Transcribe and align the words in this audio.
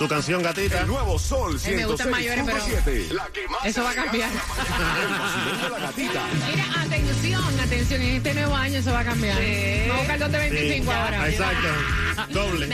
Tu 0.00 0.08
canción, 0.08 0.42
gatita. 0.42 0.80
El 0.80 0.86
nuevo 0.86 1.18
Sol 1.18 1.60
Eh, 1.62 1.76
me 1.76 1.84
gustan 1.84 2.10
mayores, 2.10 2.42
pero 2.46 2.58
106.7. 2.58 3.20
Eso 3.66 3.84
va 3.84 3.90
a 3.90 3.94
cambiar. 3.94 4.30
De. 4.30 4.38
Mira, 6.50 6.64
atención, 6.80 7.60
atención, 7.60 8.00
en 8.00 8.16
este 8.16 8.32
nuevo 8.32 8.56
año 8.56 8.78
eso 8.78 8.92
va 8.92 9.00
a 9.00 9.04
cambiar. 9.04 9.36
Vamos 9.36 9.92
a 9.92 9.96
buscar 9.98 10.18
225 10.20 10.90
Sí, 10.90 10.96
ahora. 10.98 11.28
Exacto. 11.28 11.68
Doble. 12.32 12.68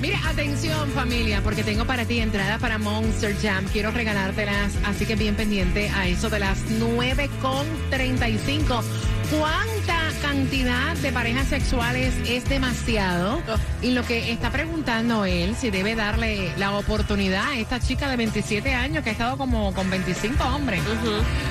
Mira, 0.00 0.18
atención 0.28 0.90
familia, 0.90 1.40
porque 1.44 1.62
tengo 1.62 1.84
para 1.84 2.04
ti 2.06 2.18
entradas 2.18 2.60
para 2.60 2.76
Monster 2.76 3.36
Jam. 3.40 3.64
Quiero 3.72 3.92
regalártelas, 3.92 4.72
así 4.84 5.06
que 5.06 5.14
bien 5.14 5.36
pendiente 5.36 5.90
a 5.90 6.08
eso 6.08 6.28
de 6.28 6.40
las 6.40 6.58
9.35. 6.70 8.82
¿Cuánta 9.30 10.01
cantidad 10.20 10.96
de 10.96 11.12
parejas 11.12 11.48
sexuales 11.48 12.12
es 12.26 12.48
demasiado? 12.48 13.42
Y 13.82 13.92
lo 13.92 14.04
que 14.04 14.30
está 14.32 14.50
preguntando 14.50 15.24
él, 15.24 15.56
si 15.56 15.70
debe 15.70 15.94
darle 15.94 16.52
la 16.56 16.72
oportunidad 16.72 17.48
a 17.48 17.58
esta 17.58 17.80
chica 17.80 18.08
de 18.08 18.16
27 18.16 18.74
años 18.74 19.02
que 19.02 19.10
ha 19.10 19.12
estado 19.12 19.36
como 19.36 19.72
con 19.74 19.88
25 19.90 20.42
hombres. 20.44 20.82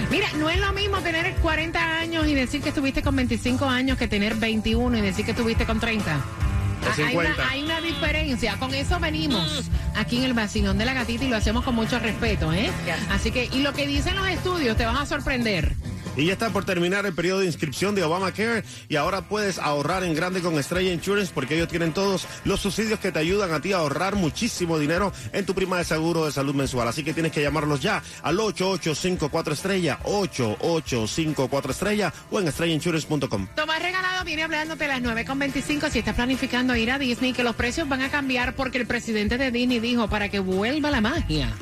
Mira, 0.09 0.27
no 0.37 0.49
es 0.49 0.59
lo 0.59 0.71
mismo 0.73 0.99
tener 0.99 1.33
40 1.35 1.99
años 1.99 2.27
y 2.27 2.33
decir 2.33 2.61
que 2.61 2.69
estuviste 2.69 3.01
con 3.01 3.15
25 3.15 3.65
años 3.65 3.97
que 3.97 4.07
tener 4.07 4.35
21 4.35 4.97
y 4.97 5.01
decir 5.01 5.25
que 5.25 5.31
estuviste 5.31 5.65
con 5.65 5.79
30. 5.79 6.15
O 6.15 6.87
Hay 6.87 7.11
50. 7.11 7.33
una, 7.33 7.49
hay 7.49 7.63
una 7.63 7.81
diferencia. 7.81 8.57
Con 8.57 8.73
eso 8.73 8.99
venimos 8.99 9.69
aquí 9.95 10.17
en 10.17 10.23
el 10.23 10.33
vacilón 10.33 10.77
de 10.77 10.85
la 10.85 10.93
gatita 10.93 11.25
y 11.25 11.27
lo 11.29 11.35
hacemos 11.35 11.63
con 11.63 11.75
mucho 11.75 11.99
respeto, 11.99 12.51
¿eh? 12.53 12.71
Así 13.11 13.31
que, 13.31 13.49
y 13.51 13.59
lo 13.59 13.73
que 13.73 13.85
dicen 13.85 14.15
los 14.15 14.27
estudios, 14.27 14.75
te 14.77 14.85
vas 14.85 14.99
a 14.99 15.05
sorprender. 15.05 15.75
Y 16.17 16.25
ya 16.25 16.33
está 16.33 16.49
por 16.49 16.65
terminar 16.65 17.05
el 17.05 17.13
periodo 17.13 17.39
de 17.39 17.45
inscripción 17.45 17.95
de 17.95 18.03
Obamacare 18.03 18.63
y 18.89 18.97
ahora 18.97 19.21
puedes 19.29 19.59
ahorrar 19.59 20.03
en 20.03 20.13
grande 20.13 20.41
con 20.41 20.57
Estrella 20.59 20.91
Insurance 20.91 21.31
porque 21.33 21.55
ellos 21.55 21.69
tienen 21.69 21.93
todos 21.93 22.27
los 22.43 22.59
subsidios 22.59 22.99
que 22.99 23.11
te 23.11 23.19
ayudan 23.19 23.53
a 23.53 23.61
ti 23.61 23.71
a 23.71 23.77
ahorrar 23.77 24.15
muchísimo 24.15 24.77
dinero 24.77 25.13
en 25.31 25.45
tu 25.45 25.53
prima 25.53 25.77
de 25.77 25.85
seguro 25.85 26.25
de 26.25 26.31
salud 26.31 26.53
mensual. 26.53 26.87
Así 26.87 27.03
que 27.03 27.13
tienes 27.13 27.31
que 27.31 27.41
llamarlos 27.41 27.79
ya 27.79 28.03
al 28.23 28.39
8854 28.39 29.53
estrella, 29.53 29.99
8854 30.03 31.71
estrella 31.71 32.13
o 32.29 32.39
en 32.39 32.47
estrellainsurance.com. 32.47 33.47
Tomás 33.55 33.81
Regalado 33.81 34.25
viene 34.25 34.43
hablándote 34.43 34.85
a 34.85 34.99
las 34.99 35.01
9.25 35.01 35.89
si 35.89 35.99
estás 35.99 36.15
planificando 36.15 36.75
ir 36.75 36.91
a 36.91 36.99
Disney, 36.99 37.33
que 37.33 37.43
los 37.43 37.55
precios 37.55 37.87
van 37.87 38.01
a 38.01 38.09
cambiar 38.09 38.55
porque 38.55 38.77
el 38.77 38.87
presidente 38.87 39.37
de 39.37 39.51
Disney 39.51 39.79
dijo 39.79 40.09
para 40.09 40.29
que 40.29 40.39
vuelva 40.39 40.91
la 40.91 41.01
magia. 41.01 41.53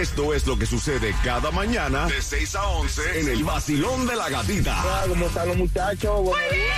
Esto 0.00 0.32
es 0.32 0.46
lo 0.46 0.56
que 0.58 0.66
sucede 0.66 1.12
cada 1.24 1.50
mañana 1.50 2.06
de 2.06 2.22
6 2.22 2.54
a 2.54 2.68
11 2.68 3.20
en 3.20 3.28
el 3.28 3.42
vacilón 3.42 4.06
de 4.06 4.14
la 4.16 4.30
gatita. 4.30 4.80
¿Cómo 5.08 5.26
están 5.26 5.48
los 5.48 5.56
muchachos? 5.56 6.22
Buenos 6.22 6.52
días. 6.52 6.76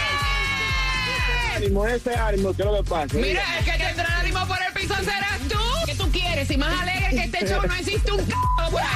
Ánimo, 1.56 1.86
ese 1.86 2.14
ánimo, 2.14 2.54
¿qué 2.54 2.62
es 2.62 2.68
lo 2.68 2.82
que 2.82 2.90
pasa? 2.90 3.16
Mira, 3.16 3.58
el 3.58 3.64
que 3.64 3.72
tendrá 3.72 4.04
el 4.04 4.12
ánimo 4.26 4.46
por 4.46 4.58
el 4.62 4.72
piso. 4.74 4.94
¿Qué 4.94 5.04
Y 6.48 6.56
más 6.58 6.80
alegre 6.80 7.10
que 7.10 7.24
este 7.24 7.46
show 7.48 7.60
no 7.66 7.74
existe 7.74 8.12
un 8.12 8.24
c 8.24 8.32
por 8.70 8.80
ahí. 8.80 8.86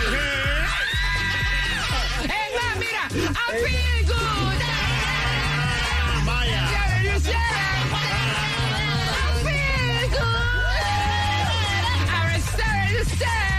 Es 2.24 2.50
más, 2.56 2.76
mira, 2.78 3.08
I 3.10 3.52
feel 3.62 4.06
good. 4.06 4.60
Vaya. 6.24 6.62
Yeah, 6.70 7.02
you 7.02 7.18
say. 7.20 7.34
I 7.34 9.32
feel 9.44 10.08
good. 10.10 10.84
I 12.08 12.40
say, 12.40 12.78
you 12.94 13.04
say. 13.18 13.50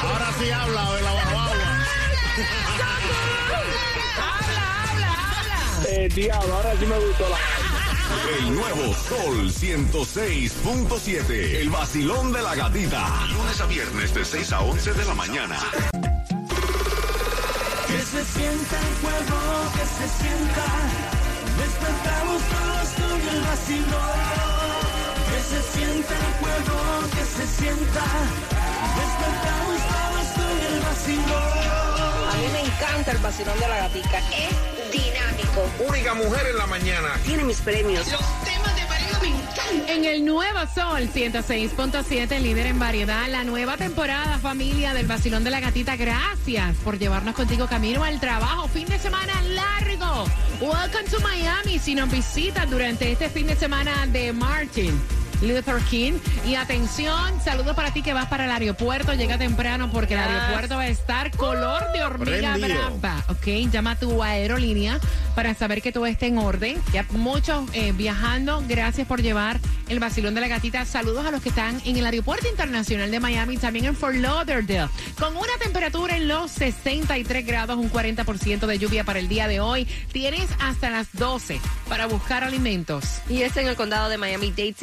Ahora 0.00 0.28
sí 0.38 0.46
habla 0.50 0.82
de 0.94 1.02
la 1.02 1.12
guagua. 1.12 1.44
Habla, 4.16 4.64
habla, 4.88 5.10
habla. 5.36 5.88
Eh, 5.90 6.08
diablo, 6.14 6.54
ahora 6.54 6.72
sí 6.78 6.86
me 6.86 6.98
gustó 6.98 7.28
la... 7.28 7.67
El 8.38 8.54
nuevo 8.54 8.94
Sol 8.94 9.50
106.7. 9.50 11.56
El 11.60 11.68
vacilón 11.70 12.32
de 12.32 12.40
la 12.42 12.54
gatita. 12.54 13.26
Lunes 13.32 13.60
a 13.60 13.66
viernes 13.66 14.14
de 14.14 14.24
6 14.24 14.52
a 14.52 14.60
11 14.60 14.94
de 14.94 15.04
la 15.04 15.14
mañana. 15.14 15.58
Que 17.86 18.02
se 18.02 18.24
sienta 18.24 18.78
el 18.78 18.94
fuego, 19.02 19.72
que 19.74 19.84
se 19.84 20.08
sienta. 20.22 20.64
Despertamos 21.58 22.42
todos 22.48 22.88
con 22.96 23.20
el 23.28 23.40
vacilón. 23.42 24.18
Que 25.28 25.40
se 25.42 25.60
sienta 25.76 26.14
el 26.14 26.34
fuego, 26.40 26.78
que 27.10 27.24
se 27.24 27.46
sienta. 27.60 28.04
Despertamos 28.96 29.78
todos 29.92 30.26
con 30.36 30.56
el 30.72 30.78
vacilón. 30.80 31.58
A 32.28 32.30
mí 32.36 32.46
me 32.52 32.60
encanta 32.60 33.10
el 33.12 33.18
vacilón 33.18 33.58
de 33.58 33.68
la 33.68 33.76
gatica. 33.76 34.18
Es 34.18 34.77
Única 35.78 36.14
mujer 36.14 36.46
en 36.50 36.56
la 36.56 36.66
mañana. 36.66 37.08
Tiene 37.24 37.44
mis 37.44 37.60
premios. 37.60 38.06
En 39.86 40.04
el 40.04 40.24
nuevo 40.24 40.58
Sol 40.74 41.08
106.7, 41.12 42.40
líder 42.40 42.66
en 42.66 42.78
variedad, 42.78 43.28
la 43.28 43.44
nueva 43.44 43.76
temporada 43.76 44.38
familia 44.38 44.94
del 44.94 45.06
Vacilón 45.06 45.44
de 45.44 45.50
la 45.50 45.60
Gatita. 45.60 45.96
Gracias 45.96 46.76
por 46.84 46.98
llevarnos 46.98 47.34
contigo 47.34 47.66
camino 47.66 48.04
al 48.04 48.20
trabajo. 48.20 48.68
Fin 48.68 48.86
de 48.86 48.98
semana 48.98 49.42
largo. 49.42 50.26
Welcome 50.60 51.08
to 51.10 51.20
Miami. 51.20 51.78
Si 51.78 51.94
nos 51.94 52.10
visitas 52.10 52.68
durante 52.70 53.12
este 53.12 53.28
fin 53.28 53.46
de 53.46 53.56
semana 53.56 54.06
de 54.06 54.32
Martin. 54.32 55.00
Luther 55.42 55.80
King. 55.90 56.14
Y 56.46 56.54
atención, 56.54 57.40
saludos 57.42 57.74
para 57.76 57.92
ti 57.92 58.02
que 58.02 58.12
vas 58.12 58.26
para 58.26 58.44
el 58.44 58.50
aeropuerto. 58.50 59.12
Llega 59.14 59.38
temprano 59.38 59.90
porque 59.92 60.14
el 60.14 60.20
aeropuerto 60.20 60.76
va 60.76 60.82
a 60.82 60.88
estar 60.88 61.30
color 61.32 61.92
de 61.92 62.02
hormiga 62.02 62.54
Prendido. 62.54 62.96
brava. 62.98 63.24
Ok, 63.28 63.46
llama 63.70 63.92
a 63.92 63.96
tu 63.96 64.22
aerolínea 64.22 64.98
para 65.34 65.54
saber 65.54 65.82
que 65.82 65.92
todo 65.92 66.06
esté 66.06 66.26
en 66.26 66.38
orden. 66.38 66.80
Ya 66.92 67.04
muchos 67.10 67.64
eh, 67.72 67.92
viajando. 67.92 68.62
Gracias 68.66 69.06
por 69.06 69.22
llevar 69.22 69.60
el 69.88 70.00
vacilón 70.00 70.34
de 70.34 70.40
la 70.40 70.48
gatita. 70.48 70.84
Saludos 70.84 71.26
a 71.26 71.30
los 71.30 71.42
que 71.42 71.48
están 71.50 71.80
en 71.84 71.96
el 71.96 72.04
Aeropuerto 72.04 72.48
Internacional 72.48 73.10
de 73.10 73.20
Miami, 73.20 73.56
también 73.56 73.86
en 73.86 73.96
Fort 73.96 74.16
Lauderdale, 74.16 74.88
con 75.18 75.36
una 75.36 75.56
temperatura 75.62 76.16
en 76.16 76.28
los 76.28 76.50
63 76.50 77.46
grados, 77.46 77.76
un 77.76 77.90
40% 77.90 78.66
de 78.66 78.78
lluvia 78.78 79.04
para 79.04 79.18
el 79.18 79.28
día 79.28 79.48
de 79.48 79.60
hoy. 79.60 79.86
Tienes 80.12 80.48
hasta 80.60 80.90
las 80.90 81.08
12 81.12 81.60
para 81.88 82.06
buscar 82.06 82.44
alimentos. 82.44 83.20
Y 83.28 83.42
es 83.42 83.56
en 83.56 83.68
el 83.68 83.76
condado 83.76 84.08
de 84.08 84.18
Miami-Dade, 84.18 84.74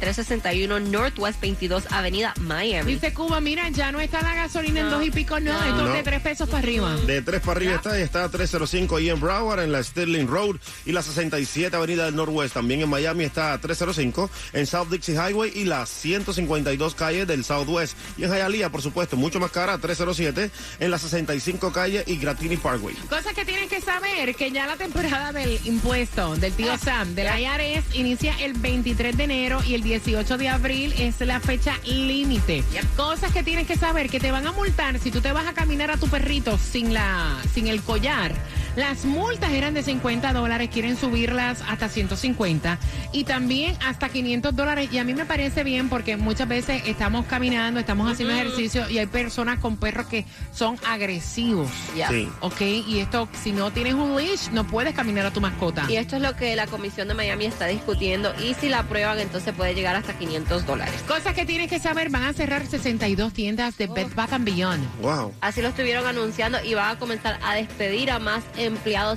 5361 0.00 0.90
Northwest 0.90 1.40
22 1.40 1.92
Avenida 1.92 2.32
Miami. 2.40 2.94
Dice 2.94 3.12
Cuba, 3.12 3.40
mira, 3.40 3.68
ya 3.68 3.92
no 3.92 4.00
está 4.00 4.22
la 4.22 4.34
gasolina 4.34 4.80
en 4.80 4.90
dos 4.90 5.04
y 5.04 5.10
pico, 5.10 5.38
no, 5.40 5.52
esto 5.62 5.88
es 5.88 5.92
de 5.92 6.02
tres 6.02 6.22
pesos 6.22 6.48
para 6.48 6.62
arriba. 6.62 6.96
De 7.06 7.22
3 7.22 7.40
para 7.40 7.52
arriba 7.52 7.74
está, 7.74 7.98
y 7.98 8.02
está 8.02 8.28
305 8.28 8.96
ahí 8.96 9.10
en 9.10 9.20
Broward, 9.20 9.60
en 9.60 9.72
la 9.72 9.82
Sterling 9.82 10.26
Road 10.26 10.56
y 10.86 10.92
la 10.92 11.02
67 11.02 11.76
Avenida 11.76 12.06
del 12.06 12.16
Northwest. 12.16 12.54
También 12.54 12.80
en 12.80 12.88
Miami 12.88 13.24
está 13.24 13.58
305 13.58 14.30
en 14.52 14.66
South 14.66 14.88
Dixie 14.90 15.14
Highway 15.14 15.52
y 15.54 15.64
la 15.64 15.84
152 15.86 16.94
calle 16.94 17.26
del 17.26 17.44
Southwest. 17.44 17.96
Y 18.16 18.24
en 18.24 18.30
Hialeah, 18.30 18.70
por 18.70 18.82
supuesto, 18.82 19.16
mucho 19.16 19.38
más 19.38 19.50
cara, 19.50 19.78
307 19.78 20.50
en 20.78 20.90
la 20.90 20.98
65 20.98 21.72
calle 21.72 22.04
y 22.06 22.16
Gratini 22.16 22.56
Parkway. 22.56 22.94
Cosas 23.08 23.34
que 23.34 23.44
tienes 23.44 23.68
que 23.68 23.80
saber, 23.80 24.34
que 24.34 24.50
ya 24.50 24.66
la 24.66 24.76
temporada 24.76 25.32
del 25.32 25.60
impuesto 25.64 26.36
del 26.36 26.52
tío 26.52 26.76
Sam, 26.78 27.14
del 27.14 27.26
IRS, 27.26 27.94
inicia 27.94 28.34
el 28.40 28.54
23 28.54 29.16
de 29.16 29.24
enero 29.24 29.60
y 29.66 29.74
el 29.74 29.82
18 29.90 30.38
de 30.38 30.48
abril 30.48 30.94
es 30.98 31.18
la 31.18 31.40
fecha 31.40 31.76
límite. 31.84 32.62
Cosas 32.96 33.32
que 33.32 33.42
tienes 33.42 33.66
que 33.66 33.76
saber, 33.76 34.08
que 34.08 34.20
te 34.20 34.30
van 34.30 34.46
a 34.46 34.52
multar 34.52 35.00
si 35.00 35.10
tú 35.10 35.20
te 35.20 35.32
vas 35.32 35.48
a 35.48 35.52
caminar 35.52 35.90
a 35.90 35.96
tu 35.96 36.06
perrito 36.06 36.56
sin, 36.58 36.94
la, 36.94 37.36
sin 37.52 37.66
el 37.66 37.82
collar. 37.82 38.32
Las 38.80 39.04
multas 39.04 39.52
eran 39.52 39.74
de 39.74 39.82
50 39.82 40.32
dólares, 40.32 40.70
quieren 40.72 40.96
subirlas 40.96 41.62
hasta 41.68 41.90
150 41.90 42.78
y 43.12 43.24
también 43.24 43.76
hasta 43.86 44.08
500 44.08 44.56
dólares. 44.56 44.88
Y 44.90 44.96
a 44.96 45.04
mí 45.04 45.12
me 45.12 45.26
parece 45.26 45.64
bien 45.64 45.90
porque 45.90 46.16
muchas 46.16 46.48
veces 46.48 46.84
estamos 46.86 47.26
caminando, 47.26 47.78
estamos 47.78 48.10
haciendo 48.10 48.34
ejercicio 48.34 48.88
y 48.88 48.96
hay 48.96 49.04
personas 49.04 49.58
con 49.58 49.76
perros 49.76 50.06
que 50.06 50.24
son 50.54 50.78
agresivos. 50.88 51.68
Sí. 52.08 52.26
¿Ok? 52.40 52.62
Y 52.62 53.00
esto, 53.00 53.28
si 53.42 53.52
no 53.52 53.70
tienes 53.70 53.92
un 53.92 54.16
leash, 54.16 54.48
no 54.50 54.66
puedes 54.66 54.94
caminar 54.94 55.26
a 55.26 55.30
tu 55.30 55.42
mascota. 55.42 55.84
Y 55.86 55.96
esto 55.96 56.16
es 56.16 56.22
lo 56.22 56.34
que 56.34 56.56
la 56.56 56.66
Comisión 56.66 57.06
de 57.06 57.12
Miami 57.12 57.44
está 57.44 57.66
discutiendo. 57.66 58.32
Y 58.42 58.54
si 58.54 58.70
la 58.70 58.78
aprueban, 58.78 59.20
entonces 59.20 59.52
puede 59.52 59.74
llegar 59.74 59.94
hasta 59.94 60.14
500 60.14 60.64
dólares. 60.64 60.94
Cosas 61.06 61.34
que 61.34 61.44
tienes 61.44 61.68
que 61.68 61.80
saber, 61.80 62.08
van 62.08 62.22
a 62.22 62.32
cerrar 62.32 62.66
62 62.66 63.34
tiendas 63.34 63.76
de 63.76 63.88
Bed 63.88 64.08
Bath 64.14 64.32
and 64.32 64.46
Beyond. 64.46 65.02
Wow. 65.02 65.34
Así 65.42 65.60
lo 65.60 65.68
estuvieron 65.68 66.06
anunciando 66.06 66.56
y 66.64 66.72
van 66.72 66.96
a 66.96 66.98
comenzar 66.98 67.38
a 67.42 67.54
despedir 67.56 68.10
a 68.10 68.18
más 68.18 68.42
empleados 68.56 68.69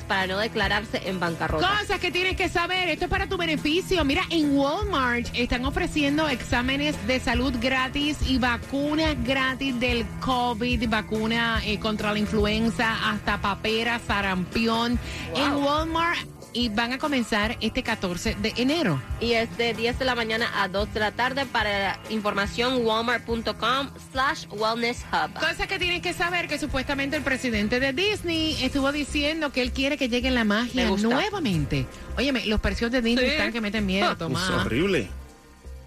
para 0.08 0.28
no 0.28 0.38
declararse 0.38 1.02
en 1.06 1.20
bancarrota. 1.20 1.80
Cosas 1.80 2.00
que 2.00 2.12
tienes 2.12 2.36
que 2.36 2.50
saber, 2.50 2.90
esto 2.90 3.06
es 3.06 3.12
para 3.12 3.28
tu 3.28 3.38
beneficio. 3.38 4.04
Mira, 4.06 4.24
en 4.30 4.58
Walmart 4.58 5.28
están 5.34 5.66
ofreciendo 5.66 6.28
exámenes 6.28 6.96
de 7.08 7.20
salud 7.20 7.54
gratis 7.60 8.18
y 8.28 8.38
vacunas 8.38 9.16
gratis 9.24 9.80
del 9.80 10.06
COVID, 10.22 10.90
vacuna 10.90 11.62
eh, 11.66 11.80
contra 11.80 12.14
la 12.14 12.20
influenza, 12.20 13.12
hasta 13.12 13.42
papera, 13.42 14.00
sarampión. 14.06 15.00
En 15.36 15.54
Walmart 15.56 16.33
y 16.54 16.70
van 16.70 16.94
a 16.94 16.98
comenzar 17.00 17.58
este 17.62 17.84
14 17.84 18.36
de 18.36 18.54
enero. 18.58 19.02
Y 19.20 19.34
es 19.34 19.56
de 19.58 19.74
10 19.74 20.00
de 20.00 20.06
la 20.06 20.16
mañana 20.16 20.50
a 20.62 20.68
2 20.68 20.94
de 20.94 21.00
la 21.00 21.12
tarde. 21.12 21.46
Para 21.46 22.00
información, 22.10 22.86
walmart.com 22.86 23.90
slash 24.12 24.46
wellness 24.52 25.04
hub. 25.12 25.34
Cosas 25.34 25.68
que 25.68 25.80
tienes 25.80 26.02
que 26.02 26.14
saber 26.14 26.48
que 26.48 26.58
supuestamente 26.60 27.18
el 27.18 27.24
presidente 27.24 27.80
de 27.80 27.92
Disney 27.94 28.56
estuvo 28.64 28.92
diciendo 28.92 29.52
que 29.52 29.62
él 29.62 29.72
quiere 29.72 29.98
que 29.98 30.10
llegue 30.10 30.30
la 30.32 30.44
magia 30.44 30.86
nuevamente. 30.90 31.86
Óyeme, 32.18 32.46
los 32.46 32.60
precios 32.62 32.92
de 32.92 33.02
Disney 33.02 33.26
Sí. 33.26 33.32
están 33.32 33.52
que 33.52 33.62
meten 33.62 33.86
miedo, 33.86 34.12
Es 34.12 34.18
Tomás. 34.18 34.50
horrible. 34.50 35.10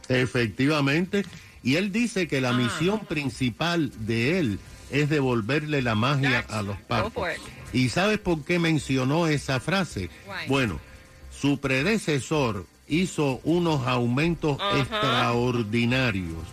Efectivamente. 0.09 1.25
Y 1.63 1.77
él 1.77 1.91
dice 1.93 2.29
que 2.29 2.41
la 2.41 2.51
Ah. 2.51 2.53
misión 2.53 3.01
principal 3.07 3.91
de 4.07 4.39
él 4.39 4.59
es 4.91 5.09
devolverle 5.09 5.83
la 5.83 5.95
magia 5.95 6.47
That's- 6.47 6.53
a 6.55 6.63
los 6.63 6.77
Go 6.77 7.11
for 7.11 7.13
parques. 7.13 7.41
¿Y 7.73 7.89
sabes 7.91 8.19
por 8.19 8.45
qué 8.45 8.59
mencionó 8.59 9.27
esa 9.27 9.61
frase? 9.61 10.09
Why? 10.27 10.49
Bueno, 10.49 10.81
su 11.31 11.59
predecesor 11.61 12.67
hizo 12.89 13.41
unos 13.45 13.87
aumentos 13.87 14.59
extraordinarios 14.79 16.45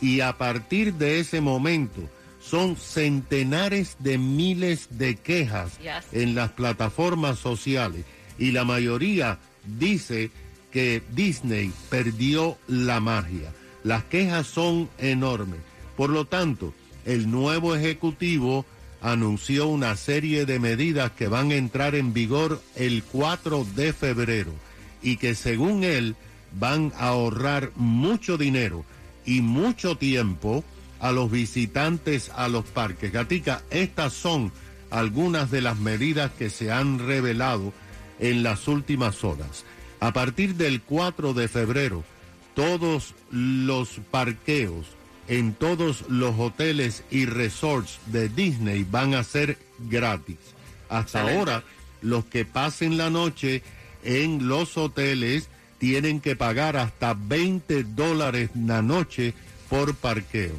y 0.00 0.20
a 0.20 0.36
partir 0.36 0.94
de 0.94 1.20
ese 1.20 1.40
momento 1.40 2.02
son 2.40 2.76
centenares 2.76 3.96
de 3.98 4.18
miles 4.18 4.88
de 4.90 5.16
quejas 5.16 5.78
Yes. 5.78 6.04
en 6.12 6.34
las 6.34 6.50
plataformas 6.52 7.38
sociales 7.38 8.04
y 8.38 8.52
la 8.52 8.64
mayoría 8.64 9.38
dice 9.64 10.30
que 10.70 11.02
Disney 11.12 11.72
perdió 11.88 12.58
la 12.68 13.00
magia. 13.00 13.52
Las 13.82 14.04
quejas 14.04 14.46
son 14.46 14.90
enormes. 14.98 15.60
Por 15.96 16.10
lo 16.10 16.26
tanto, 16.26 16.74
el 17.04 17.30
nuevo 17.30 17.74
ejecutivo 17.74 18.66
anunció 19.12 19.68
una 19.68 19.94
serie 19.94 20.46
de 20.46 20.58
medidas 20.58 21.12
que 21.12 21.28
van 21.28 21.52
a 21.52 21.54
entrar 21.54 21.94
en 21.94 22.12
vigor 22.12 22.60
el 22.74 23.04
4 23.04 23.64
de 23.76 23.92
febrero 23.92 24.52
y 25.00 25.16
que 25.16 25.36
según 25.36 25.84
él 25.84 26.16
van 26.58 26.92
a 26.96 27.08
ahorrar 27.08 27.70
mucho 27.76 28.36
dinero 28.36 28.84
y 29.24 29.42
mucho 29.42 29.96
tiempo 29.96 30.64
a 30.98 31.12
los 31.12 31.30
visitantes 31.30 32.32
a 32.34 32.48
los 32.48 32.64
parques. 32.64 33.12
Gatica, 33.12 33.62
estas 33.70 34.12
son 34.12 34.50
algunas 34.90 35.52
de 35.52 35.60
las 35.60 35.78
medidas 35.78 36.32
que 36.32 36.50
se 36.50 36.72
han 36.72 36.98
revelado 36.98 37.72
en 38.18 38.42
las 38.42 38.66
últimas 38.66 39.22
horas. 39.22 39.64
A 40.00 40.12
partir 40.12 40.56
del 40.56 40.82
4 40.82 41.32
de 41.32 41.46
febrero, 41.46 42.02
todos 42.54 43.14
los 43.30 44.00
parqueos 44.10 44.95
en 45.28 45.54
todos 45.54 46.04
los 46.08 46.38
hoteles 46.38 47.02
y 47.10 47.26
resorts 47.26 47.98
de 48.06 48.28
Disney 48.28 48.86
van 48.88 49.14
a 49.14 49.24
ser 49.24 49.58
gratis. 49.78 50.38
Hasta 50.88 51.22
ahora, 51.22 51.64
los 52.00 52.24
que 52.26 52.44
pasen 52.44 52.96
la 52.96 53.10
noche 53.10 53.62
en 54.04 54.48
los 54.48 54.76
hoteles 54.76 55.48
tienen 55.78 56.20
que 56.20 56.36
pagar 56.36 56.76
hasta 56.76 57.14
20 57.14 57.84
dólares 57.84 58.50
la 58.54 58.82
noche 58.82 59.34
por 59.68 59.94
parqueo. 59.94 60.54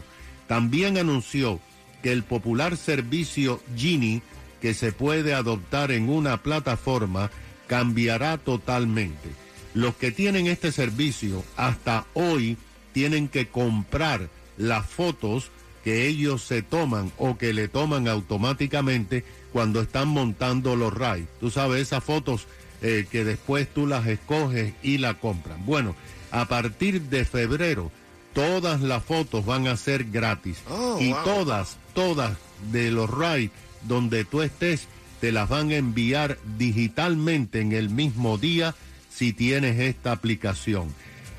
También 0.48 0.98
anunció 0.98 1.60
que 2.04 2.12
el 2.12 2.24
popular 2.24 2.78
servicio 2.78 3.62
Genie, 3.76 4.22
que 4.62 4.74
se 4.74 4.92
puede 4.92 5.34
adoptar 5.34 5.92
en 5.92 6.10
una 6.10 6.44
plataforma, 6.44 7.32
cambiará 7.68 8.38
totalmente. 8.38 9.30
Los 9.74 9.96
que 9.96 10.12
tienen 10.12 10.48
este 10.48 10.72
servicio 10.72 11.44
hasta 11.56 12.06
hoy 12.14 12.58
tienen 12.94 13.28
que 13.28 13.48
comprar 13.48 14.30
las 14.58 14.86
fotos 14.86 15.52
que 15.84 16.08
ellos 16.08 16.44
se 16.44 16.62
toman 16.62 17.12
o 17.18 17.38
que 17.38 17.54
le 17.54 17.68
toman 17.68 18.08
automáticamente 18.08 19.24
cuando 19.54 19.82
están 19.82 20.10
montando 20.10 20.76
los 20.76 20.94
rides. 20.94 21.28
Tú 21.40 21.50
sabes, 21.50 21.82
esas 21.82 22.04
fotos 22.04 22.48
eh, 22.82 23.08
que 23.10 23.24
después 23.24 23.68
tú 23.74 23.88
las 23.88 24.06
escoges 24.08 24.74
y 24.84 24.98
la 24.98 25.16
compran. 25.16 25.66
Bueno, 25.66 25.96
a 26.32 26.48
partir 26.48 27.04
de 27.04 27.26
febrero, 27.26 27.92
todas 28.34 28.82
las 28.82 29.04
fotos 29.04 29.46
van 29.46 29.68
a 29.68 29.78
ser 29.78 30.04
gratis. 30.06 30.58
Oh, 30.70 30.98
y 31.00 31.12
wow. 31.12 31.24
todas, 31.24 31.78
todas 31.94 32.38
de 32.72 32.92
los 32.92 33.10
rides 33.10 33.52
donde 33.84 34.26
tú 34.26 34.42
estés, 34.42 34.88
te 35.22 35.32
las 35.32 35.50
van 35.50 35.72
a 35.72 35.78
enviar 35.78 36.38
digitalmente 36.58 37.62
en 37.62 37.72
el 37.72 37.90
mismo 37.90 38.38
día 38.38 38.76
si 39.10 39.34
tienes 39.34 39.80
esta 39.80 40.12
aplicación. 40.12 40.94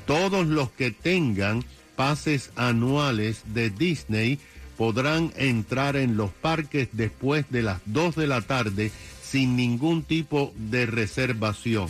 Todos 0.05 0.47
los 0.47 0.71
que 0.71 0.91
tengan 0.91 1.63
pases 1.99 2.51
anuales 2.55 3.41
de 3.47 3.69
Disney 3.69 4.39
podrán 4.77 5.33
entrar 5.35 5.97
en 5.97 6.15
los 6.15 6.31
parques 6.31 6.87
después 6.93 7.45
de 7.49 7.61
las 7.61 7.81
2 7.87 8.15
de 8.15 8.25
la 8.25 8.39
tarde 8.39 8.89
sin 9.21 9.57
ningún 9.57 10.03
tipo 10.03 10.53
de 10.55 10.85
reservación. 10.85 11.89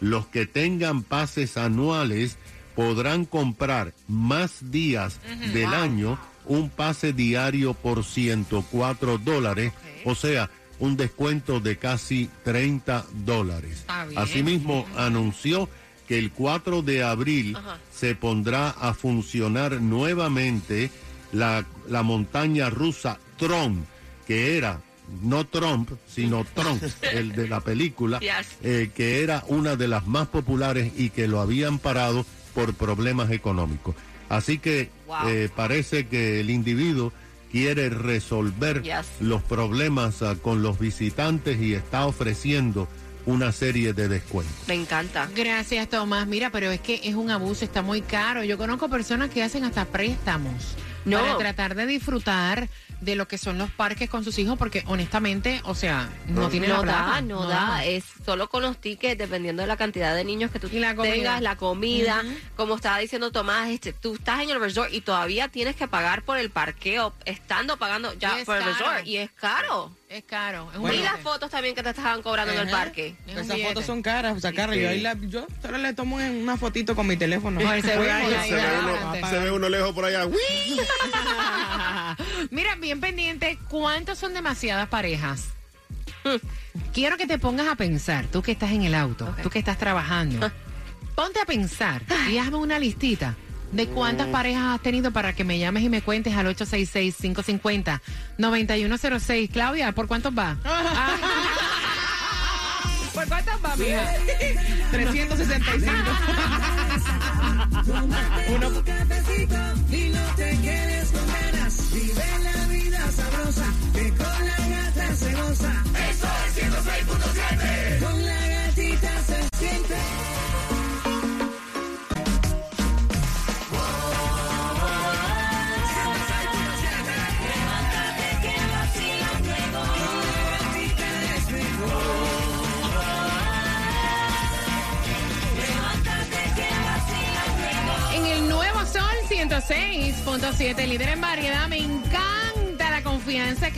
Los 0.00 0.28
que 0.28 0.46
tengan 0.46 1.02
pases 1.02 1.56
anuales 1.56 2.38
podrán 2.76 3.24
comprar 3.24 3.94
más 4.06 4.70
días 4.70 5.18
del 5.52 5.74
año 5.74 6.20
un 6.44 6.70
pase 6.70 7.12
diario 7.12 7.74
por 7.74 8.04
104 8.04 9.18
dólares, 9.18 9.72
o 10.04 10.14
sea, 10.14 10.50
un 10.78 10.96
descuento 10.96 11.58
de 11.58 11.78
casi 11.78 12.30
30 12.44 13.06
dólares. 13.24 13.84
Asimismo, 14.14 14.86
anunció 14.96 15.68
que 16.08 16.18
el 16.18 16.32
4 16.32 16.80
de 16.82 17.04
abril 17.04 17.54
Ajá. 17.56 17.78
se 17.94 18.14
pondrá 18.14 18.70
a 18.70 18.94
funcionar 18.94 19.80
nuevamente 19.80 20.90
la, 21.32 21.66
la 21.88 22.02
montaña 22.02 22.70
rusa 22.70 23.18
Tron, 23.36 23.86
que 24.26 24.56
era 24.56 24.80
no 25.22 25.46
Trump, 25.46 25.90
sino 26.08 26.44
Trump, 26.54 26.82
el 27.12 27.32
de 27.32 27.48
la 27.48 27.60
película, 27.60 28.18
Yes. 28.20 28.56
eh, 28.62 28.90
que 28.94 29.22
era 29.22 29.44
una 29.48 29.76
de 29.76 29.88
las 29.88 30.06
más 30.06 30.28
populares 30.28 30.92
y 30.96 31.10
que 31.10 31.28
lo 31.28 31.40
habían 31.40 31.78
parado 31.78 32.24
por 32.54 32.74
problemas 32.74 33.30
económicos. 33.30 33.94
Así 34.28 34.58
que 34.58 34.90
Wow. 35.06 35.28
eh, 35.28 35.48
parece 35.54 36.06
que 36.08 36.40
el 36.40 36.50
individuo 36.50 37.12
quiere 37.50 37.88
resolver 37.90 38.82
Yes. 38.82 39.06
los 39.20 39.42
problemas 39.42 40.20
ah, 40.22 40.36
con 40.40 40.62
los 40.62 40.78
visitantes 40.78 41.58
y 41.60 41.72
está 41.74 42.06
ofreciendo 42.06 42.88
una 43.26 43.52
serie 43.52 43.92
de 43.92 44.08
descuentos. 44.08 44.54
Me 44.66 44.74
encanta. 44.74 45.28
Gracias, 45.34 45.88
Tomás. 45.88 46.26
Mira, 46.26 46.50
pero 46.50 46.70
es 46.70 46.80
que 46.80 47.00
es 47.04 47.14
un 47.14 47.30
abuso, 47.30 47.64
está 47.64 47.82
muy 47.82 48.00
caro. 48.02 48.44
Yo 48.44 48.56
conozco 48.58 48.88
personas 48.88 49.30
que 49.30 49.42
hacen 49.42 49.64
hasta 49.64 49.84
préstamos 49.84 50.74
No. 51.04 51.20
para 51.20 51.36
tratar 51.38 51.74
de 51.74 51.86
disfrutar 51.86 52.68
de 53.00 53.14
lo 53.14 53.28
que 53.28 53.38
son 53.38 53.58
los 53.58 53.70
parques 53.70 54.10
con 54.10 54.24
sus 54.24 54.36
hijos, 54.40 54.58
porque 54.58 54.82
honestamente, 54.88 55.60
o 55.64 55.76
sea, 55.76 56.08
no, 56.26 56.48
tiene 56.48 56.66
no 56.66 56.78
la 56.78 56.82
plata. 56.82 56.98
da, 57.12 57.20
no, 57.20 57.46
da. 57.46 57.84
Es 57.84 58.02
solo 58.26 58.48
con 58.48 58.62
los 58.62 58.76
tickets, 58.80 59.16
dependiendo 59.16 59.62
de 59.62 59.68
la 59.68 59.76
cantidad 59.76 60.16
de 60.16 60.24
niños 60.24 60.50
que 60.50 60.58
tú 60.58 60.68
Y 60.72 60.80
la 60.80 60.96
tengas, 60.96 61.40
la 61.40 61.54
comida. 61.54 62.24
Como 62.56 62.74
estaba 62.74 62.98
diciendo 62.98 63.30
Tomás, 63.30 63.68
este, 63.68 63.92
tú 63.92 64.14
estás 64.14 64.40
en 64.42 64.50
el 64.50 64.58
resort 64.58 64.92
y 64.92 65.00
todavía 65.00 65.46
tienes 65.46 65.76
que 65.76 65.86
pagar 65.86 66.22
por 66.22 66.38
el 66.38 66.50
parqueo, 66.50 67.12
estando 67.24 67.76
pagando 67.76 68.12
ya 68.14 68.36
por 68.44 68.56
el 68.56 68.64
resort. 68.64 69.06
Y 69.06 69.18
es 69.18 69.30
caro. 69.30 69.92
Es 70.08 70.24
caro. 70.24 70.70
Es 70.72 70.94
y 70.94 71.02
las 71.02 71.20
fotos 71.20 71.50
también 71.50 71.74
que 71.74 71.82
te 71.82 71.90
estaban 71.90 72.22
cobrando 72.22 72.54
en 72.54 72.60
el 72.60 72.70
parque. 72.70 73.14
Es 73.26 73.36
Esas 73.36 73.60
fotos 73.60 73.84
son 73.84 74.00
caras, 74.00 74.40
sacarlas. 74.40 74.76
Sí. 74.76 74.82
Yo, 74.82 74.88
ahí 74.88 75.00
la- 75.02 75.16
yo 75.20 75.46
solo 75.60 75.76
le 75.76 75.92
tomo 75.92 76.18
en 76.18 76.42
una 76.42 76.56
fotito 76.56 76.96
con 76.96 77.06
mi 77.06 77.18
teléfono. 77.18 77.60
Se 77.60 77.66
ve, 77.66 78.10
ahí, 78.10 78.26
uno, 78.26 78.60
adelante. 78.62 79.20
se 79.28 79.38
ve 79.38 79.50
uno 79.50 79.68
lejos 79.68 79.92
por 79.92 80.06
allá. 80.06 80.26
Mira, 82.50 82.74
bien 82.76 83.00
pendiente, 83.00 83.58
¿cuántos 83.68 84.18
son 84.18 84.32
demasiadas 84.32 84.88
parejas? 84.88 85.48
Quiero 86.94 87.18
que 87.18 87.26
te 87.26 87.38
pongas 87.38 87.68
a 87.68 87.76
pensar, 87.76 88.26
tú 88.26 88.40
que 88.42 88.52
estás 88.52 88.70
en 88.70 88.84
el 88.84 88.94
auto, 88.94 89.34
tú 89.42 89.50
que 89.50 89.58
estás 89.58 89.76
trabajando. 89.78 90.50
Ponte 91.14 91.40
a 91.40 91.44
pensar 91.44 92.02
y 92.30 92.38
hazme 92.38 92.56
una 92.56 92.78
listita 92.78 93.34
de 93.72 93.86
cuántas 93.88 94.28
parejas 94.28 94.74
has 94.74 94.82
tenido 94.82 95.10
para 95.10 95.32
que 95.34 95.42
me 95.44 95.58
llames 95.58 95.82
y 95.82 95.88
me 95.88 96.02
cuentes 96.02 96.34
al 96.34 96.46
866-550-9106. 96.56 99.50
Claudia, 99.50 99.90
¿por 99.92 100.06
cuántos 100.06 100.32
va? 100.36 100.56
Ah. 100.64 101.16
¿Por 103.14 103.26
cuántos 103.26 103.54
va, 103.64 103.74
mija? 103.76 104.12
365. 104.92 105.92
Uno, 108.54 108.68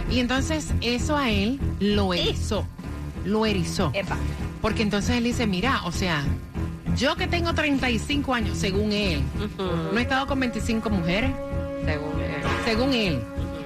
Y 0.10 0.20
entonces 0.20 0.74
eso 0.82 1.18
a 1.18 1.30
él 1.30 1.60
lo 1.80 2.14
erizó, 2.14 2.66
lo 3.26 3.46
erizó. 3.46 3.92
Epa. 3.94 4.18
Porque 4.62 4.82
entonces 4.84 5.18
él 5.18 5.24
dice, 5.26 5.48
mira, 5.48 5.82
o 5.86 5.92
sea, 5.92 6.24
yo 6.96 7.16
que 7.16 7.28
tengo 7.28 7.54
35 7.54 8.34
años, 8.34 8.58
según 8.58 8.92
él, 8.92 9.22
no 9.92 9.98
he 9.98 10.02
estado 10.02 10.26
con 10.28 10.40
25 10.40 10.90
mujeres, 10.90 11.32
Según 11.86 12.20
él. 12.20 12.42
según 12.66 12.94
él. 12.94 13.20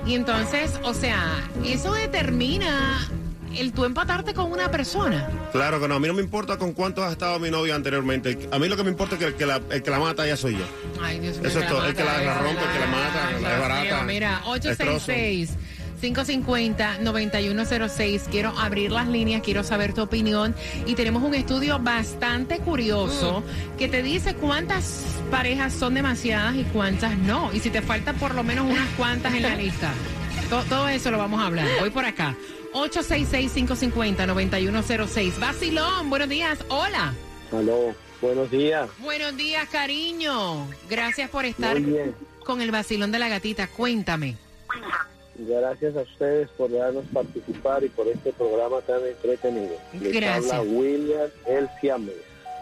Y 0.05 0.15
entonces, 0.15 0.79
o 0.83 0.93
sea, 0.93 1.23
eso 1.63 1.93
determina 1.93 3.07
el 3.57 3.71
tú 3.73 3.85
empatarte 3.85 4.33
con 4.33 4.51
una 4.51 4.69
persona. 4.71 5.29
Claro 5.51 5.79
que 5.79 5.87
no, 5.87 5.95
a 5.95 5.99
mí 5.99 6.07
no 6.07 6.13
me 6.13 6.21
importa 6.21 6.57
con 6.57 6.73
cuánto 6.73 7.03
has 7.03 7.11
estado 7.11 7.39
mi 7.39 7.49
novia 7.51 7.75
anteriormente. 7.75 8.49
A 8.51 8.59
mí 8.59 8.67
lo 8.67 8.75
que 8.77 8.83
me 8.83 8.89
importa 8.91 9.15
es 9.15 9.19
que 9.19 9.25
el 9.27 9.35
que 9.35 9.45
la, 9.45 9.61
el 9.69 9.83
que 9.83 9.91
la 9.91 9.99
mata 9.99 10.25
ya 10.25 10.37
soy 10.37 10.57
yo. 10.57 10.65
Ay, 11.01 11.19
Dios 11.19 11.37
mío. 11.37 11.47
Eso 11.49 11.59
es 11.59 11.67
todo, 11.67 11.85
el 11.85 11.95
que 11.95 12.03
la- 12.03 12.21
la 12.21 12.37
ay, 12.39 12.43
rompe, 12.43 12.61
el 12.63 12.71
que 12.71 12.79
la 12.79 12.87
mata, 12.87 13.31
la 13.31 13.37
Dios 13.39 13.51
desbarata, 13.51 13.95
mío, 13.97 14.03
Mira, 14.05 14.41
destrozo. 14.61 15.11
866 15.11 15.49
550-9106. 16.01 18.21
Quiero 18.31 18.57
abrir 18.57 18.91
las 18.91 19.07
líneas, 19.07 19.41
quiero 19.43 19.63
saber 19.63 19.93
tu 19.93 20.01
opinión. 20.01 20.55
Y 20.87 20.95
tenemos 20.95 21.21
un 21.23 21.35
estudio 21.35 21.77
bastante 21.79 22.57
curioso 22.59 23.43
que 23.77 23.87
te 23.87 24.01
dice 24.01 24.33
cuántas 24.35 25.03
parejas 25.29 25.73
son 25.73 25.93
demasiadas 25.93 26.55
y 26.55 26.63
cuántas 26.63 27.15
no. 27.19 27.51
Y 27.53 27.59
si 27.59 27.69
te 27.69 27.81
falta 27.83 28.13
por 28.13 28.33
lo 28.33 28.43
menos 28.43 28.65
unas 28.69 28.87
cuantas 28.97 29.33
en 29.35 29.43
la 29.43 29.55
lista. 29.55 29.91
To- 30.51 30.63
todo 30.63 30.89
eso 30.89 31.09
lo 31.11 31.17
vamos 31.17 31.41
a 31.41 31.45
hablar. 31.47 31.65
Voy 31.79 31.91
por 31.91 32.03
acá. 32.03 32.35
866-550-9106. 32.73 35.39
Basilón, 35.39 36.09
buenos 36.09 36.27
días. 36.27 36.59
Hola. 36.67 37.13
Aló, 37.53 37.95
buenos 38.21 38.51
días. 38.51 38.89
Buenos 38.99 39.37
días, 39.37 39.65
cariño. 39.69 40.67
Gracias 40.89 41.29
por 41.29 41.45
estar 41.45 41.77
con 42.45 42.59
el 42.61 42.69
vacilón 42.69 43.13
de 43.13 43.19
la 43.19 43.29
gatita. 43.29 43.67
Cuéntame. 43.67 44.35
Gracias 45.37 45.95
a 45.95 46.01
ustedes 46.01 46.49
por 46.49 46.69
darnos 46.69 47.05
participar 47.13 47.85
y 47.85 47.89
por 47.89 48.09
este 48.09 48.33
programa 48.33 48.81
tan 48.81 48.99
entretenido. 49.07 49.77
Les 50.01 50.11
Gracias. 50.11 50.51
habla 50.53 50.69
William 50.69 51.29
El 51.47 51.69
Siamés. 51.79 52.15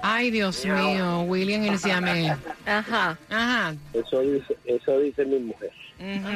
Ay, 0.04 0.30
Dios 0.30 0.64
mío, 0.64 1.22
William 1.24 1.64
el 1.64 1.80
Siamés. 1.80 2.38
Ajá. 2.68 3.18
Ajá. 3.30 3.74
Eso 3.94 4.20
dice, 4.22 4.56
eso 4.66 5.00
dice 5.00 5.26
mi 5.26 5.40
mujer. 5.40 5.72
ujú. 6.00 6.30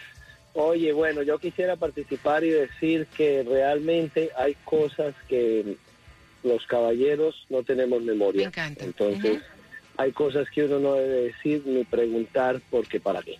Oye, 0.54 0.92
bueno, 0.92 1.22
yo 1.22 1.38
quisiera 1.38 1.76
participar 1.76 2.42
y 2.44 2.50
decir 2.50 3.06
que 3.16 3.44
realmente 3.44 4.30
hay 4.36 4.54
cosas 4.64 5.14
que 5.28 5.76
los 6.42 6.66
caballeros 6.66 7.46
no 7.50 7.62
tenemos 7.62 8.02
memoria. 8.02 8.42
Me 8.42 8.46
encanta. 8.48 8.84
Entonces, 8.84 9.42
hay 9.96 10.10
cosas 10.12 10.48
que 10.50 10.64
uno 10.64 10.78
no 10.80 10.94
debe 10.94 11.22
decir 11.32 11.62
ni 11.66 11.84
preguntar 11.84 12.60
porque 12.70 12.98
para 12.98 13.22
qué. 13.22 13.38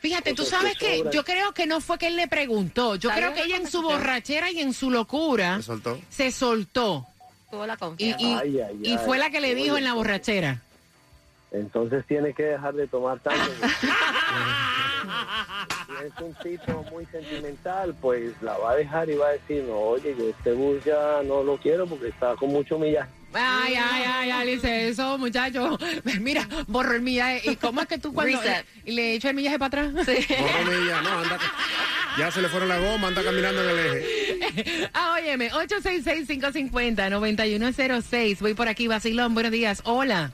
Fíjate, 0.00 0.32
tú 0.34 0.44
sabes 0.44 0.76
que 0.78 1.02
yo 1.12 1.24
creo 1.24 1.52
que 1.52 1.66
no 1.66 1.80
fue 1.80 1.98
que 1.98 2.06
él 2.08 2.16
le 2.16 2.28
preguntó. 2.28 2.96
Yo 2.96 3.10
creo 3.10 3.34
que 3.34 3.42
ella 3.44 3.56
en 3.56 3.70
su 3.70 3.82
borrachera 3.82 4.50
y 4.50 4.60
en 4.60 4.72
su 4.72 4.90
locura 4.90 5.56
¿Me 5.58 5.62
soltó? 5.62 6.00
se 6.08 6.30
soltó. 6.30 7.06
Tuvo 7.50 7.66
la 7.66 7.74
Y, 7.74 7.78
confianza. 7.78 8.24
y- 8.26 8.34
Ay, 8.34 8.60
ay, 8.60 8.78
y 8.82 8.90
ay. 8.92 8.98
fue 9.04 9.18
la 9.18 9.30
que 9.30 9.40
le 9.40 9.54
dijo 9.54 9.76
en 9.78 9.84
la 9.84 9.94
borrachera. 9.94 10.62
Entonces 11.50 12.04
tiene 12.06 12.34
que 12.34 12.42
dejar 12.42 12.74
de 12.74 12.86
tomar 12.86 13.18
tanto. 13.20 13.42
si 15.86 15.92
es 16.06 16.12
un 16.20 16.34
tipo 16.34 16.84
muy 16.90 17.06
sentimental, 17.06 17.94
pues 18.00 18.32
la 18.42 18.58
va 18.58 18.72
a 18.72 18.76
dejar 18.76 19.08
y 19.08 19.14
va 19.16 19.28
a 19.28 19.32
decir, 19.32 19.64
no, 19.64 19.76
oye, 19.76 20.14
yo 20.18 20.28
este 20.28 20.52
bus 20.52 20.84
ya 20.84 21.22
no 21.24 21.42
lo 21.42 21.56
quiero 21.56 21.86
porque 21.86 22.08
está 22.08 22.36
con 22.36 22.50
mucho 22.50 22.78
millaje. 22.78 23.08
Ay, 23.32 23.74
ay, 23.74 24.04
ay, 24.06 24.30
Alice, 24.30 24.88
eso, 24.88 25.16
muchacho. 25.18 25.78
Mira, 26.20 26.46
borró 26.66 26.92
el 26.94 27.00
millaje. 27.02 27.50
¿Y 27.50 27.56
cómo 27.56 27.80
es 27.80 27.88
que 27.88 27.96
tú 27.98 28.12
cuando 28.12 28.38
Reset. 28.40 28.66
y 28.84 28.92
le 28.92 29.14
echo 29.14 29.28
el 29.30 29.34
millaje 29.34 29.58
para 29.58 29.82
atrás? 29.82 29.94
Borró 29.94 30.64
milla, 30.64 31.00
no, 31.02 31.18
anda. 31.20 31.38
Ya 32.18 32.30
se 32.30 32.42
le 32.42 32.48
fueron 32.48 32.68
la 32.68 32.78
goma, 32.78 33.08
anda 33.08 33.22
caminando 33.22 33.62
en 33.62 33.70
el 33.70 33.78
eje. 33.78 34.90
Ah, 34.92 35.12
óyeme, 35.14 35.50
866-550-9106. 35.52 38.40
Voy 38.40 38.52
por 38.54 38.68
aquí, 38.68 38.86
Basilón, 38.88 39.32
buenos 39.34 39.52
días. 39.52 39.80
Hola. 39.84 40.32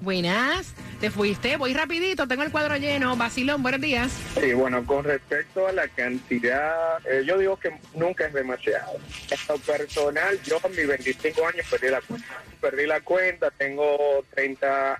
Buenas, 0.00 0.74
¿te 1.00 1.10
fuiste? 1.10 1.56
Voy 1.56 1.72
rapidito, 1.72 2.28
tengo 2.28 2.42
el 2.42 2.50
cuadro 2.50 2.76
lleno. 2.76 3.16
Basilón, 3.16 3.62
buenos 3.62 3.80
días. 3.80 4.12
Sí, 4.38 4.52
bueno, 4.52 4.84
con 4.84 5.04
respecto 5.04 5.66
a 5.66 5.72
la 5.72 5.88
cantidad, 5.88 6.98
eh, 7.06 7.24
yo 7.26 7.38
digo 7.38 7.56
que 7.58 7.70
nunca 7.94 8.26
es 8.26 8.32
demasiado. 8.34 8.92
En 9.30 9.38
lo 9.48 9.58
personal, 9.58 10.38
yo 10.42 10.58
a 10.62 10.68
mis 10.68 10.86
25 10.86 11.46
años 11.46 11.66
perdí 11.70 11.88
la 11.88 12.00
cuenta. 12.02 12.26
Perdí 12.60 12.86
la 12.86 13.00
cuenta, 13.00 13.50
tengo 13.52 14.22
30 14.34 14.92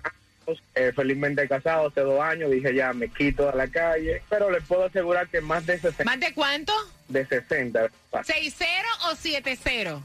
años, 0.47 0.63
eh, 0.73 0.91
felizmente 0.95 1.47
casado 1.47 1.87
hace 1.89 2.01
dos 2.01 2.19
años, 2.19 2.49
dije 2.49 2.73
ya 2.73 2.91
me 2.93 3.07
quito 3.09 3.49
a 3.49 3.55
la 3.55 3.67
calle, 3.67 4.23
pero 4.29 4.49
les 4.49 4.63
puedo 4.63 4.85
asegurar 4.85 5.27
que 5.27 5.41
más 5.41 5.65
de 5.65 5.75
60, 5.79 6.05
¿Más 6.05 6.19
de 6.19 6.33
cuánto? 6.33 6.73
de 7.07 7.25
60. 7.25 7.87
¿6-0 8.11 8.65
o 9.11 9.15
7-0? 9.15 10.03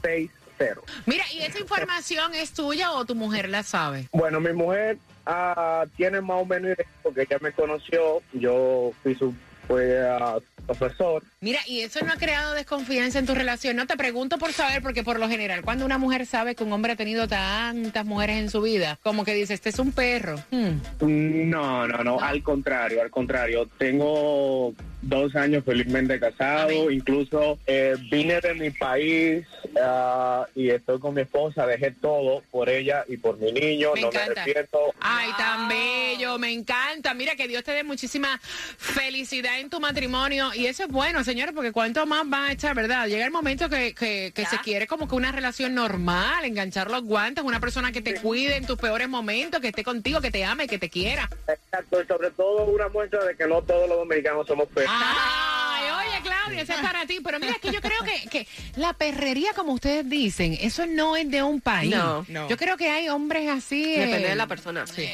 6-0. 0.57 0.81
Mira, 1.05 1.25
¿y 1.33 1.39
esa 1.39 1.59
información 1.59 2.33
es 2.33 2.53
tuya 2.53 2.91
o 2.91 3.05
tu 3.05 3.15
mujer 3.15 3.49
la 3.49 3.63
sabe? 3.63 4.07
Bueno, 4.11 4.39
mi 4.39 4.53
mujer 4.53 4.97
ah, 5.25 5.85
tiene 5.95 6.21
más 6.21 6.41
o 6.41 6.45
menos 6.45 6.71
idea 6.71 6.87
porque 7.01 7.21
ella 7.21 7.37
me 7.41 7.51
conoció. 7.51 8.21
Yo 8.33 8.91
fui 9.01 9.15
su 9.15 9.33
fue, 9.67 9.99
ah, 10.07 10.37
profesor. 10.65 11.23
Mira, 11.41 11.59
y 11.67 11.81
eso 11.81 11.99
no 12.05 12.13
ha 12.13 12.17
creado 12.17 12.53
desconfianza 12.53 13.19
en 13.19 13.25
tu 13.25 13.33
relación. 13.33 13.75
No 13.75 13.87
te 13.87 13.97
pregunto 13.97 14.37
por 14.37 14.53
saber, 14.53 14.81
porque 14.81 15.03
por 15.03 15.19
lo 15.19 15.27
general, 15.27 15.61
cuando 15.61 15.85
una 15.85 15.97
mujer 15.97 16.25
sabe 16.25 16.55
que 16.55 16.63
un 16.63 16.73
hombre 16.73 16.93
ha 16.93 16.95
tenido 16.95 17.27
tantas 17.27 18.05
mujeres 18.05 18.37
en 18.37 18.49
su 18.49 18.61
vida, 18.61 18.99
como 19.03 19.23
que 19.23 19.33
dice, 19.33 19.53
este 19.53 19.69
es 19.69 19.79
un 19.79 19.91
perro. 19.91 20.35
Hmm. 20.51 21.49
No, 21.49 21.87
no, 21.87 22.03
no, 22.03 22.19
al 22.19 22.43
contrario, 22.43 23.01
al 23.01 23.09
contrario. 23.09 23.67
Tengo 23.77 24.73
dos 25.03 25.35
años 25.35 25.63
felizmente 25.65 26.19
casado, 26.19 26.89
incluso 26.89 27.59
eh, 27.67 27.95
vine 28.09 28.39
de 28.41 28.53
mi 28.53 28.69
país 28.69 29.45
ah, 29.81 30.47
y 30.55 30.69
estoy 30.69 30.99
con 30.99 31.13
mi 31.13 31.21
esposa, 31.21 31.65
dejé 31.67 31.91
todo 31.91 32.41
por 32.51 32.69
ella 32.69 33.03
y 33.07 33.17
por 33.17 33.37
mi 33.37 33.51
niño, 33.51 33.91
Me 33.93 34.01
no 34.01 34.07
encanta. 34.07 34.33
me 34.35 34.41
arrepiento. 34.41 34.79
Ay, 34.99 35.29
tan 35.37 35.67
bello, 35.67 36.39
me 36.39 36.51
encanta. 36.51 37.13
Mira, 37.13 37.35
que 37.35 37.47
Dios 37.47 37.63
te 37.63 37.71
dé 37.71 37.83
muchísima 37.83 38.39
felicidad 38.77 39.59
en 39.59 39.69
tu 39.69 39.79
matrimonio. 39.79 40.53
Y 40.53 40.67
eso 40.67 40.83
es 40.83 40.89
bueno, 40.89 41.23
señores, 41.23 41.53
porque 41.53 41.71
cuánto 41.71 42.05
más 42.05 42.23
va 42.31 42.47
a 42.47 42.51
echar, 42.51 42.75
¿verdad? 42.75 43.07
Llega 43.07 43.25
el 43.25 43.31
momento 43.31 43.69
que, 43.69 43.93
que, 43.93 44.31
que 44.33 44.45
se 44.45 44.57
quiere 44.59 44.87
como 44.87 45.07
que 45.07 45.15
una 45.15 45.31
relación 45.31 45.73
normal, 45.73 46.45
enganchar 46.45 46.89
los 46.89 47.03
guantes, 47.03 47.43
una 47.43 47.59
persona 47.59 47.91
que 47.91 48.01
te 48.01 48.15
cuide 48.15 48.55
en 48.55 48.65
tus 48.65 48.77
peores 48.77 49.09
momentos, 49.09 49.59
que 49.61 49.67
esté 49.67 49.83
contigo, 49.83 50.21
que 50.21 50.31
te 50.31 50.43
ame, 50.45 50.67
que 50.67 50.79
te 50.79 50.89
quiera. 50.89 51.29
Exacto, 51.47 52.01
y 52.01 52.05
sobre 52.05 52.31
todo 52.31 52.65
una 52.65 52.87
muestra 52.89 53.23
de 53.25 53.35
que 53.35 53.47
no 53.47 53.61
todos 53.61 53.87
los 53.89 53.97
dominicanos 53.97 54.47
somos 54.47 54.67
perros. 54.69 54.92
Ay, 54.95 55.83
oye, 56.07 56.21
Claudia, 56.23 56.61
ese 56.61 56.73
es 56.73 56.79
para 56.81 57.05
ti. 57.05 57.19
Pero 57.23 57.39
mira, 57.39 57.55
que 57.61 57.71
yo 57.71 57.81
creo 57.81 57.99
que, 58.03 58.27
que 58.29 58.47
la 58.75 58.93
perrería, 58.93 59.51
como 59.55 59.73
ustedes 59.73 60.07
dicen, 60.09 60.57
eso 60.61 60.85
no 60.85 61.15
es 61.15 61.29
de 61.29 61.43
un 61.43 61.61
país. 61.61 61.91
No, 61.95 62.25
no. 62.27 62.49
Yo 62.49 62.57
creo 62.57 62.77
que 62.77 62.89
hay 62.89 63.09
hombres 63.09 63.49
así. 63.49 63.83
Depende 63.95 64.27
eh, 64.27 64.29
de 64.29 64.35
la 64.35 64.47
persona. 64.47 64.85
Sí. 64.87 65.07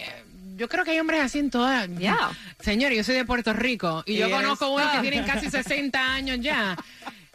Yo 0.57 0.67
creo 0.67 0.83
que 0.83 0.91
hay 0.91 1.00
hombres 1.00 1.21
así 1.21 1.39
en 1.39 1.50
todas. 1.50 1.88
Ya. 1.98 2.31
Señor, 2.59 2.91
yo 2.91 3.03
soy 3.03 3.15
de 3.15 3.25
Puerto 3.25 3.53
Rico 3.53 4.03
y 4.05 4.17
yo 4.17 4.27
Yes. 4.27 4.36
conozco 4.36 4.69
unos 4.74 4.91
que 4.91 5.00
tienen 5.00 5.24
casi 5.24 5.50
60 5.50 6.13
años 6.13 6.39
ya. 6.41 6.77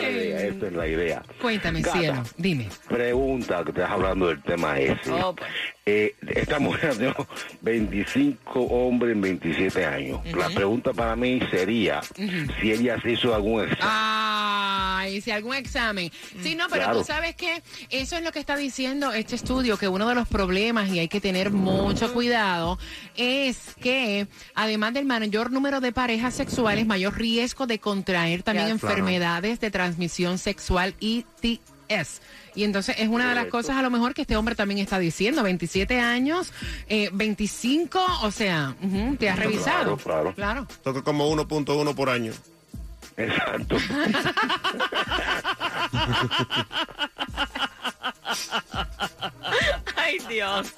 la 0.00 0.10
idea, 0.10 0.38
bien. 0.38 0.38
Esta 0.54 0.66
es 0.66 0.72
la 0.72 0.86
idea. 0.86 1.22
Cuéntame, 1.42 1.82
Gata, 1.82 1.98
cielo. 1.98 2.22
Dime. 2.38 2.68
Pregunta 2.88 3.62
que 3.64 3.70
estás 3.70 3.90
hablando 3.90 4.28
del 4.28 4.42
tema 4.42 4.78
ese. 4.78 5.12
Oh, 5.12 5.34
pues. 5.34 5.50
Eh, 5.84 6.14
esta 6.34 6.58
mujer 6.58 6.96
tiene 6.96 7.14
25 7.60 8.60
hombres 8.60 9.12
en 9.14 9.20
27 9.20 9.84
años. 9.84 10.20
La 10.34 10.48
pregunta 10.48 10.92
para 10.94 11.16
mí 11.16 11.40
sería 11.50 12.00
si 12.60 12.72
ella 12.72 12.98
se 13.02 13.12
hizo 13.12 13.34
algún 13.34 13.64
examen. 13.64 13.78
Ay, 14.98 15.20
si 15.20 15.30
algún 15.30 15.54
examen. 15.54 16.10
Sí, 16.42 16.54
no, 16.54 16.66
pero 16.68 16.84
Claro. 16.84 16.98
tú 16.98 17.04
sabes 17.04 17.34
que 17.36 17.62
eso 17.90 18.16
es 18.16 18.22
lo 18.22 18.32
que 18.32 18.38
está 18.40 18.56
diciendo 18.56 19.12
este 19.12 19.34
estudio, 19.36 19.78
que 19.78 19.88
uno 19.88 20.08
de 20.08 20.14
los 20.14 20.26
problemas, 20.28 20.88
y 20.88 20.98
hay 20.98 21.08
que 21.08 21.20
tener 21.20 21.50
mucho 21.50 22.12
cuidado, 22.12 22.78
es 23.16 23.58
que 23.80 24.26
además 24.54 24.94
del 24.94 25.04
mayor 25.04 25.50
número 25.52 25.80
de 25.80 25.92
parejas 25.92 26.34
sexuales, 26.34 26.86
mayor 26.86 27.16
riesgo 27.16 27.66
de 27.66 27.78
contraer 27.78 28.42
también 28.42 28.68
enfermedades 28.68 29.60
de 29.60 29.70
transmisión 29.70 30.38
sexual 30.38 30.94
ITS. 31.00 32.20
Y 32.54 32.64
entonces 32.64 32.96
es 32.98 33.08
una 33.08 33.28
de 33.28 33.34
las 33.34 33.46
cosas 33.46 33.76
a 33.76 33.82
lo 33.82 33.90
mejor 33.90 34.14
que 34.14 34.22
este 34.22 34.36
hombre 34.36 34.54
también 34.54 34.80
está 34.80 34.98
diciendo, 34.98 35.42
27 35.42 36.00
años, 36.00 36.52
eh, 36.88 37.08
25, 37.12 38.00
o 38.22 38.30
sea, 38.30 38.74
ujú, 38.82 39.16
te 39.16 39.30
has 39.30 39.38
revisado. 39.38 39.96
claro. 39.96 40.34
Claro. 40.34 40.66
Toca 40.82 41.02
como 41.02 41.28
1.1 41.30 41.94
por 41.94 42.10
año. 42.10 42.32
Exacto. 43.18 43.76
Ay, 50.08 50.18
Dios. 50.26 50.74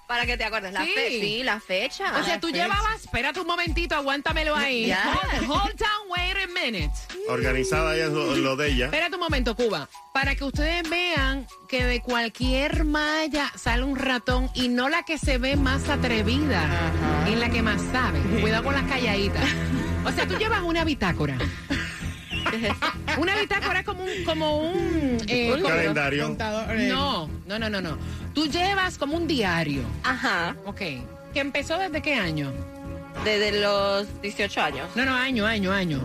para 0.07 0.27
que 0.27 0.37
te 0.37 0.45
acuerdes. 0.45 0.73
La 0.73 0.85
Sí. 0.85 0.93
fe- 0.95 1.21
sí, 1.21 1.43
la 1.43 1.61
fecha. 1.61 2.19
O 2.21 2.25
sea, 2.25 2.41
tú 2.41 2.51
llevabas, 2.51 3.03
espérate 3.05 3.41
un 3.41 3.47
momentito, 3.47 3.95
aguántamelo 3.95 4.55
ahí. 4.55 4.87
Ya. 4.87 5.19
Hold, 5.41 5.51
hold 5.51 5.83
on, 5.83 6.11
wait 6.11 6.37
a 6.37 6.47
minute. 6.47 6.93
Organizada 7.29 7.97
es 7.97 8.09
lo, 8.11 8.35
lo 8.37 8.57
de 8.57 8.69
ella. 8.73 8.85
Espérate 8.87 9.15
un 9.15 9.21
momento, 9.21 9.55
Cuba. 9.57 9.89
Para 10.13 10.35
que 10.35 10.45
ustedes 10.45 10.89
vean 10.89 11.47
que 11.69 11.85
de 11.85 12.01
cualquier 12.01 12.85
malla 12.85 13.53
sale 13.57 13.83
un 13.85 13.97
ratón 13.97 14.51
y 14.55 14.69
no 14.69 14.89
la 14.89 15.03
que 15.03 15.19
se 15.19 15.39
ve 15.39 15.57
más 15.57 15.89
atrevida, 15.89 16.69
es 17.29 17.37
la 17.39 17.51
que 17.51 17.63
más 17.63 17.81
sabe. 17.93 18.21
Cuidado 18.41 18.65
con 18.65 18.75
las 18.75 18.85
calladitas. 18.85 19.45
O 20.05 20.13
sea, 20.13 20.27
tú 20.27 20.37
llevas 20.39 20.63
una 20.63 20.85
bitácora. 20.85 21.37
Una 23.19 23.37
bitácora 23.37 23.81
es 23.81 23.87
como 23.87 24.03
un, 24.05 24.25
como 24.25 24.59
un, 24.71 25.19
eh, 25.29 25.51
Un 25.53 25.61
como- 25.63 25.75
calendario. 25.75 26.25
Contador, 26.27 26.71
eh, 26.81 26.89
No, 26.89 27.29
no, 27.47 27.59
no, 27.59 27.71
no, 27.71 27.81
no. 27.81 27.99
Tú 28.35 28.47
llevas 28.47 28.99
como 28.99 29.17
un 29.17 29.27
diario. 29.27 29.83
Ajá. 30.03 30.55
Ok. 30.67 30.79
¿Que 31.33 31.41
empezó 31.41 31.79
desde 31.79 32.01
qué 32.03 32.15
año? 32.15 32.53
Desde 33.25 33.61
los 33.61 34.07
18 34.23 34.61
años. 34.63 34.89
No, 34.95 35.05
no, 35.05 35.15
año, 35.15 35.47
año, 35.47 35.73
año. 35.73 36.01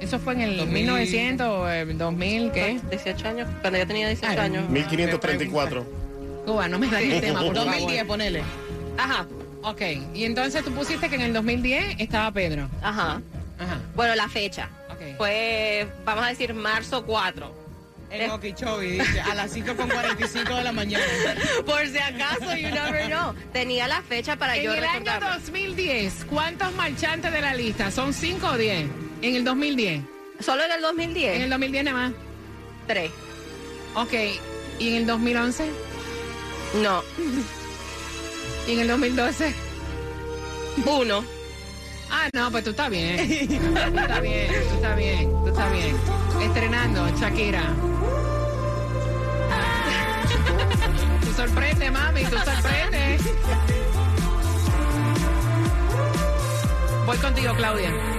Eso 0.00 0.18
fue 0.18 0.34
en 0.34 0.40
el 0.42 0.56
2000. 0.58 0.74
1900 0.84 1.46
o 1.48 1.68
el 1.68 1.96
2000, 1.96 2.52
¿qué? 2.52 2.80
18 2.90 3.28
años. 3.28 3.48
Cuando 3.60 3.78
yo 3.78 3.86
tenía 3.86 4.08
18 4.08 4.32
Ay, 4.32 4.38
años. 4.38 4.68
1534. 4.70 5.86
Cuba, 6.46 6.68
no 6.68 6.78
me 6.78 6.88
dañes 6.88 7.14
el 7.14 7.20
tema, 7.20 7.40
por 7.40 7.54
2010, 7.54 7.88
favor. 8.00 8.06
ponele. 8.06 8.42
Ajá. 8.98 9.26
Ok, 9.62 9.80
y 10.14 10.24
entonces 10.24 10.62
tú 10.62 10.72
pusiste 10.72 11.08
que 11.08 11.14
en 11.14 11.22
el 11.22 11.32
2010 11.32 11.96
estaba 11.98 12.30
Pedro. 12.32 12.68
Ajá. 12.82 13.22
Ajá. 13.58 13.78
Bueno, 13.96 14.14
la 14.14 14.28
fecha. 14.28 14.68
Ok. 15.10 15.16
Fue, 15.16 15.86
vamos 16.04 16.24
a 16.24 16.28
decir, 16.28 16.54
marzo 16.54 17.04
4. 17.04 17.64
En 18.10 18.30
Okeechobee, 18.30 19.00
dice, 19.00 19.20
a 19.20 19.34
las 19.34 19.56
5.45 19.56 20.56
de 20.56 20.62
la 20.62 20.70
mañana. 20.72 21.04
Por 21.66 21.84
si 21.88 21.98
acaso, 21.98 22.54
you 22.54 22.68
never 22.70 23.06
know. 23.06 23.34
Tenía 23.52 23.88
la 23.88 24.02
fecha 24.02 24.36
para 24.36 24.56
En 24.56 24.62
yo 24.64 24.72
el 24.74 24.84
año 24.84 25.00
recordarme. 25.00 25.34
2010, 25.40 26.26
¿cuántos 26.30 26.72
marchantes 26.74 27.32
de 27.32 27.40
la 27.40 27.54
lista? 27.54 27.90
¿Son 27.90 28.12
5 28.12 28.46
o 28.46 28.56
10? 28.56 28.86
En 29.22 29.34
el 29.34 29.42
2010. 29.44 30.02
Solo 30.38 30.62
en 30.64 30.72
el 30.72 30.82
2010. 30.82 31.36
En 31.36 31.42
el 31.42 31.50
2010 31.50 31.84
nada 31.84 31.96
más. 32.08 32.12
Tres. 32.86 33.10
Ok, 33.96 34.12
¿y 34.78 34.88
en 34.90 34.94
el 34.94 35.06
2011? 35.06 35.64
No. 36.82 37.02
¿Y 38.68 38.72
en 38.74 38.80
el 38.80 38.88
2012? 38.88 39.54
Uno. 40.86 41.24
Ah, 42.16 42.30
no, 42.32 42.48
pues 42.48 42.62
tú 42.62 42.70
estás 42.70 42.88
bien. 42.90 43.48
Tú 43.48 43.98
estás 43.98 44.22
bien, 44.22 44.52
tú 44.52 44.74
estás 44.76 44.96
bien, 44.96 45.30
tú 45.30 45.48
estás 45.48 45.72
bien. 45.72 45.96
Estrenando, 46.42 47.08
Shakira. 47.18 47.74
Tú 51.24 51.32
sorprende, 51.32 51.90
mami, 51.90 52.24
tú 52.24 52.36
sorprende. 52.36 53.18
Voy 57.04 57.16
contigo, 57.18 57.52
Claudia. 57.56 58.13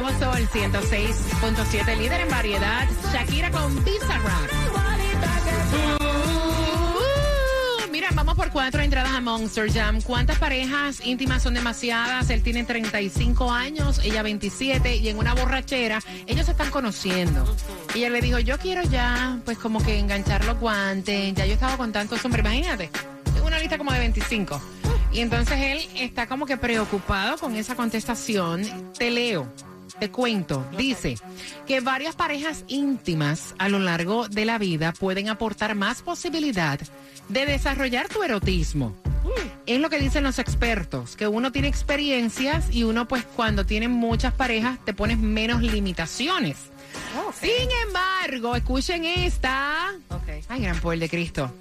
Nuevo 0.00 0.18
Sol 0.18 0.48
106.7, 0.48 1.98
líder 1.98 2.20
en 2.22 2.30
variedad. 2.30 2.88
Shakira 3.12 3.50
con 3.50 3.84
Bizarrap. 3.84 4.50
Uh, 6.94 8.14
vamos 8.14 8.34
por 8.34 8.50
cuatro 8.50 8.82
entradas 8.82 9.12
a 9.12 9.20
Monster 9.20 9.70
Jam. 9.70 10.00
¿Cuántas 10.00 10.38
parejas 10.38 11.04
íntimas 11.04 11.42
son 11.42 11.54
demasiadas? 11.54 12.30
Él 12.30 12.42
tiene 12.42 12.64
35 12.64 13.50
años, 13.50 14.00
ella 14.02 14.22
27, 14.22 14.96
y 14.96 15.08
en 15.08 15.18
una 15.18 15.34
borrachera 15.34 16.00
ellos 16.26 16.46
se 16.46 16.52
están 16.52 16.70
conociendo. 16.70 17.44
Y 17.94 17.98
ella 17.98 18.10
le 18.10 18.22
dijo, 18.22 18.38
yo 18.38 18.58
quiero 18.58 18.82
ya, 18.84 19.38
pues 19.44 19.58
como 19.58 19.82
que 19.82 19.98
enganchar 19.98 20.44
los 20.46 20.58
guantes. 20.58 21.34
Ya 21.34 21.44
yo 21.44 21.52
he 21.52 21.54
estado 21.54 21.76
con 21.76 21.92
tantos 21.92 22.24
hombres, 22.24 22.44
imagínate. 22.44 22.90
Tengo 23.34 23.46
una 23.46 23.58
lista 23.58 23.76
como 23.76 23.92
de 23.92 23.98
25. 23.98 24.60
Y 25.12 25.20
entonces 25.20 25.58
él 25.58 25.88
está 25.96 26.26
como 26.26 26.46
que 26.46 26.56
preocupado 26.56 27.36
con 27.36 27.54
esa 27.56 27.74
contestación. 27.74 28.62
Te 28.96 29.10
leo. 29.10 29.52
Te 29.98 30.10
cuento, 30.10 30.66
dice 30.76 31.16
que 31.66 31.80
varias 31.80 32.16
parejas 32.16 32.64
íntimas 32.68 33.54
a 33.58 33.68
lo 33.68 33.78
largo 33.78 34.28
de 34.28 34.44
la 34.44 34.58
vida 34.58 34.92
pueden 34.92 35.28
aportar 35.28 35.74
más 35.74 36.02
posibilidad 36.02 36.78
de 37.28 37.46
desarrollar 37.46 38.08
tu 38.08 38.22
erotismo. 38.22 38.94
Es 39.66 39.80
lo 39.80 39.90
que 39.90 39.98
dicen 39.98 40.24
los 40.24 40.38
expertos, 40.38 41.16
que 41.16 41.28
uno 41.28 41.52
tiene 41.52 41.68
experiencias 41.68 42.74
y 42.74 42.82
uno 42.82 43.06
pues 43.06 43.24
cuando 43.24 43.66
tiene 43.66 43.88
muchas 43.88 44.32
parejas 44.32 44.78
te 44.84 44.94
pones 44.94 45.18
menos 45.18 45.62
limitaciones. 45.62 46.56
Sin 47.40 47.68
embargo, 47.86 48.56
escuchen 48.56 49.04
esta. 49.04 49.92
Ay, 50.48 50.62
gran 50.62 50.80
poder 50.80 50.98
de 50.98 51.08
Cristo. 51.08 51.52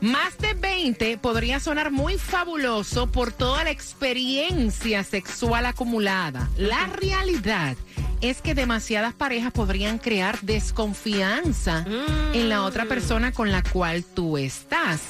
Más 0.00 0.36
de 0.38 0.54
20 0.54 1.18
podría 1.18 1.58
sonar 1.58 1.90
muy 1.90 2.18
fabuloso 2.18 3.06
por 3.10 3.32
toda 3.32 3.64
la 3.64 3.70
experiencia 3.70 5.02
sexual 5.04 5.66
acumulada. 5.66 6.48
La 6.58 6.86
realidad 6.86 7.76
es 8.20 8.42
que 8.42 8.54
demasiadas 8.54 9.14
parejas 9.14 9.52
podrían 9.52 9.98
crear 9.98 10.40
desconfianza 10.42 11.84
en 12.32 12.48
la 12.48 12.62
otra 12.62 12.84
persona 12.84 13.32
con 13.32 13.50
la 13.50 13.62
cual 13.62 14.04
tú 14.04 14.36
estás. 14.36 15.00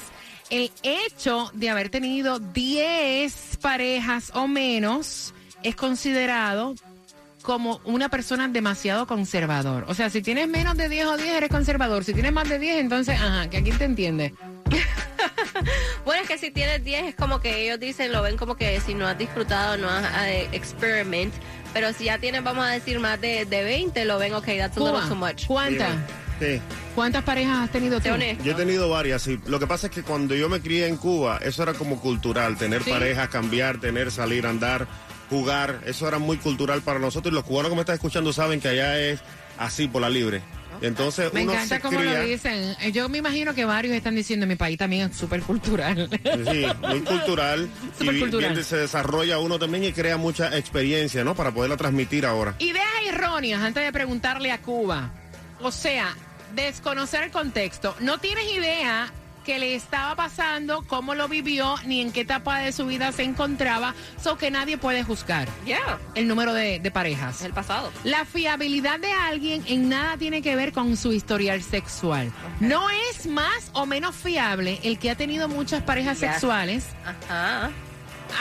El 0.51 0.71
hecho 0.83 1.51
de 1.55 1.71
haber 1.71 1.89
tenido 1.89 2.39
10 2.39 3.59
parejas 3.61 4.31
o 4.35 4.47
menos 4.47 5.35
es 5.65 5.75
considerado 5.75 6.77
como 7.43 7.81
una 7.85 8.09
persona 8.09 8.49
demasiado 8.49 9.07
conservador. 9.07 9.85
O 9.89 9.95
sea, 9.95 10.11
si 10.11 10.23
tienes 10.23 10.49
menos 10.49 10.77
de 10.77 10.89
10 10.89 11.07
o 11.07 11.17
10 11.17 11.29
eres 11.29 11.51
conservador. 11.51 12.05
Si 12.05 12.13
tienes 12.13 12.33
más 12.33 12.49
de 12.49 12.59
10, 12.59 12.79
entonces, 12.79 13.21
ajá, 13.21 13.49
que 13.51 13.57
aquí 13.59 13.71
te 13.71 13.85
entiende. 13.85 14.35
Bueno, 16.05 16.23
es 16.23 16.29
que 16.29 16.39
si 16.39 16.51
tienes 16.51 16.85
10 16.85 17.05
es 17.07 17.15
como 17.15 17.41
que 17.41 17.63
ellos 17.65 17.81
dicen, 17.81 18.13
lo 18.13 18.23
ven 18.23 18.37
como 18.37 18.57
que 18.57 18.81
si 18.81 18.95
no 18.95 19.07
has 19.07 19.19
disfrutado, 19.19 19.77
no 19.77 19.89
has 19.89 20.05
eh, 20.27 20.49
experiment. 20.53 21.33
Pero 21.73 21.93
si 21.93 22.05
ya 22.05 22.19
tienes, 22.19 22.45
vamos 22.45 22.65
a 22.65 22.71
decir, 22.71 23.01
más 23.01 23.21
de, 23.21 23.45
de 23.45 23.65
20, 23.65 24.05
lo 24.05 24.19
ven, 24.19 24.35
ok, 24.35 24.47
that's 24.59 24.77
a 24.77 24.81
Cuba, 24.81 24.93
little 24.93 25.09
too 25.09 25.15
much. 25.17 25.47
¿Cuántas? 25.47 25.95
Sí. 26.41 26.61
¿Cuántas 26.95 27.25
parejas 27.25 27.59
has 27.65 27.71
tenido 27.71 28.01
tú? 28.01 28.09
Yo 28.45 28.53
he 28.53 28.55
tenido 28.55 28.89
varias, 28.89 29.23
sí. 29.23 29.39
Lo 29.47 29.59
que 29.59 29.67
pasa 29.67 29.89
es 29.89 29.93
que 29.93 30.03
cuando 30.03 30.35
yo 30.35 30.49
me 30.49 30.61
crié 30.61 30.87
en 30.87 30.97
Cuba, 30.97 31.39
eso 31.43 31.63
era 31.63 31.75
como 31.75 32.01
cultural, 32.01 32.57
tener 32.57 32.83
Sí. 32.83 32.91
parejas, 32.91 33.29
cambiar, 33.29 33.81
tener, 33.81 34.11
salir, 34.11 34.47
andar, 34.47 34.87
jugar, 35.29 35.81
eso 35.87 36.07
era 36.07 36.19
muy 36.19 36.37
cultural 36.37 36.83
para 36.83 36.99
nosotros 36.99 37.33
y 37.33 37.35
los 37.35 37.45
cubanos 37.45 37.71
que 37.71 37.75
me 37.75 37.81
están 37.81 37.95
escuchando 37.97 38.33
saben 38.33 38.61
que 38.61 38.69
allá 38.69 38.99
es 38.99 39.21
así 39.59 39.89
por 39.89 40.03
la 40.03 40.09
libre. 40.11 40.43
Entonces 40.81 41.33
Me 41.33 41.43
uno 41.43 41.53
encanta 41.53 41.77
se 41.77 41.81
cómo 41.81 41.99
cría, 41.99 42.19
lo 42.19 42.25
dicen. 42.25 42.77
Eh, 42.81 42.93
Yo 42.93 43.09
me 43.09 43.19
imagino 43.19 43.55
que 43.55 43.65
varios 43.65 43.95
están 43.95 44.15
diciendo 44.15 44.45
en 44.45 44.49
mi 44.49 44.57
país 44.57 44.79
también 44.79 45.11
es 45.11 45.17
súper 45.17 45.43
cultural. 45.43 46.09
Sí, 46.51 46.67
muy 46.87 47.01
cultural. 47.01 47.69
y 48.01 48.19
cultural. 48.21 48.53
bien 48.53 48.65
se 48.65 48.77
desarrolla 48.77 49.39
uno 49.39 49.59
también 49.59 49.85
y 49.85 49.93
crea 49.93 50.17
mucha 50.17 50.57
experiencia, 50.57 51.25
¿no? 51.25 51.35
Para 51.35 51.53
poderla 51.53 51.77
transmitir 51.77 52.27
ahora. 52.27 52.55
Ideas 52.59 52.87
erróneas 53.07 53.63
antes 53.63 53.85
de 53.85 53.93
preguntarle 53.93 54.53
a 54.53 54.61
Cuba. 54.63 55.11
O 55.61 55.71
sea, 55.71 56.15
desconocer 56.55 57.23
el 57.25 57.31
contexto. 57.31 57.95
No 58.01 58.19
tienes 58.19 58.45
idea 58.53 59.13
qué 59.47 59.59
le 59.61 59.75
estaba 59.77 60.17
pasando, 60.17 60.85
cómo 60.89 61.15
lo 61.15 61.29
vivió, 61.29 61.77
ni 61.87 62.01
en 62.01 62.11
qué 62.13 62.23
etapa 62.23 62.59
de 62.59 62.73
su 62.73 62.85
vida 62.87 63.13
se 63.13 63.23
encontraba, 63.23 63.95
so 64.23 64.37
que 64.37 64.51
nadie 64.51 64.77
puede 64.77 65.05
juzgar 65.05 65.49
Yeah, 65.65 65.99
el 66.17 66.27
número 66.27 66.53
de, 66.53 66.81
de 66.81 66.91
parejas. 66.91 67.43
el 67.43 67.53
pasado. 67.53 67.91
La 68.05 68.25
fiabilidad 68.25 68.99
de 68.99 69.13
alguien 69.13 69.63
en 69.69 69.89
nada 69.89 70.17
tiene 70.19 70.43
que 70.43 70.57
ver 70.57 70.73
con 70.73 70.97
su 70.97 71.13
historial 71.13 71.63
sexual. 71.63 72.33
No 72.61 72.91
es 72.91 73.27
más 73.27 73.71
o 73.73 73.87
menos 73.87 74.17
fiable 74.17 74.81
el 74.83 74.99
que 74.99 75.11
ha 75.11 75.15
tenido 75.15 75.49
muchas 75.49 75.83
parejas 75.83 76.19
Yes. 76.21 76.31
sexuales 76.33 76.85
Ajá. 77.05 77.71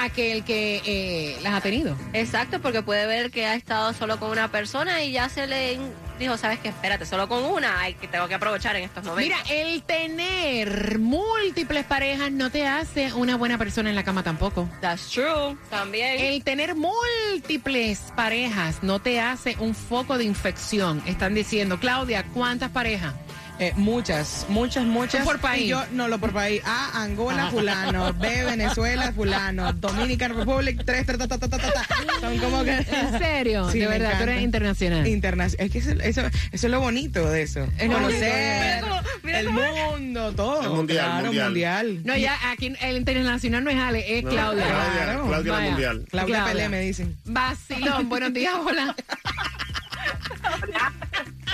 a 0.01 0.09
que 0.09 0.31
el 0.31 0.43
que 0.43 0.81
eh, 0.85 1.37
las 1.43 1.53
ha 1.53 1.61
tenido. 1.61 1.95
Exacto, 2.13 2.59
porque 2.61 2.81
puede 2.81 3.05
ver 3.05 3.29
que 3.29 3.45
ha 3.45 3.53
estado 3.53 3.93
solo 3.93 4.19
con 4.19 4.31
una 4.31 4.47
persona 4.49 5.03
y 5.03 5.11
ya 5.11 5.29
se 5.29 5.45
le 5.45 5.77
dijo, 6.17 6.37
sabes 6.37 6.59
que 6.59 6.69
espérate, 6.69 7.05
solo 7.05 7.27
con 7.27 7.43
una, 7.43 7.79
ay, 7.79 7.93
que 7.95 8.07
tengo 8.07 8.27
que 8.27 8.35
aprovechar 8.35 8.75
en 8.75 8.83
estos 8.83 9.03
momentos. 9.03 9.37
Mira, 9.47 9.55
el 9.55 9.83
tener 9.83 10.99
múltiples 10.99 11.85
parejas 11.85 12.31
no 12.31 12.49
te 12.49 12.67
hace 12.67 13.13
una 13.13 13.35
buena 13.35 13.57
persona 13.57 13.89
en 13.89 13.95
la 13.95 14.03
cama 14.03 14.23
tampoco. 14.23 14.69
That's 14.81 15.09
true. 15.09 15.57
También. 15.69 16.19
El 16.19 16.43
tener 16.43 16.75
múltiples 16.75 18.13
parejas 18.15 18.81
no 18.81 18.99
te 18.99 19.19
hace 19.19 19.55
un 19.59 19.75
foco 19.75 20.17
de 20.17 20.25
infección. 20.25 21.01
Están 21.05 21.33
diciendo, 21.33 21.79
Claudia, 21.79 22.25
¿cuántas 22.33 22.71
parejas? 22.71 23.13
Eh, 23.57 23.71
muchas, 23.77 24.45
muchas, 24.49 24.83
muchas. 24.85 25.25
Por 25.25 25.39
país. 25.39 25.63
Y 25.63 25.67
yo, 25.67 25.81
no, 25.91 26.07
lo 26.09 26.19
por 26.19 26.33
país. 26.33 26.61
A, 26.65 27.01
Angola, 27.01 27.49
fulano. 27.51 28.13
B, 28.13 28.43
Venezuela, 28.43 29.13
fulano. 29.13 29.71
Dominican 29.73 30.35
Republic, 30.35 30.81
tres, 30.85 31.05
ta, 31.05 31.17
ta, 31.17 31.27
ta, 31.27 31.37
ta, 31.37 31.47
ta, 31.47 31.57
ta. 31.71 31.85
Son 32.19 32.37
como 32.39 32.63
que... 32.63 32.71
¿En 32.75 33.17
serio? 33.17 33.69
Sí, 33.71 33.79
de 33.79 33.87
verdad, 33.87 34.17
tú 34.17 34.23
eres 34.23 34.41
internacional. 34.41 35.07
Internacional. 35.07 35.65
Es 35.65 35.71
que 35.71 35.77
eso, 35.79 35.91
eso, 36.01 36.21
eso 36.51 36.67
es 36.67 36.71
lo 36.71 36.79
bonito 36.81 37.29
de 37.29 37.43
eso. 37.43 37.65
Es 37.77 37.89
lo 37.89 37.99
bonito. 37.99 38.19
Conocer 38.25 38.83
el 39.23 39.49
mundo, 39.49 40.33
todo. 40.33 40.61
El 40.63 40.69
mundial, 40.69 41.05
Claro, 41.05 41.25
mundial. 41.25 41.45
mundial. 41.47 42.01
No, 42.03 42.15
ya 42.17 42.37
aquí 42.51 42.73
el 42.81 42.97
internacional 42.97 43.63
no 43.63 43.69
es 43.69 43.77
Ale, 43.77 44.17
es 44.17 44.23
No, 44.23 44.29
Claudia. 44.31 44.65
Claudia, 44.65 45.21
Claudia 45.27 45.53
la 45.53 45.59
mundial. 45.61 46.05
Claudia 46.09 46.35
Claudia. 46.35 46.53
Pelé 46.53 46.69
me 46.69 46.79
dicen. 46.81 47.17
Vacilón, 47.25 48.09
buenos 48.09 48.33
días, 48.33 48.53
hola. 48.65 48.95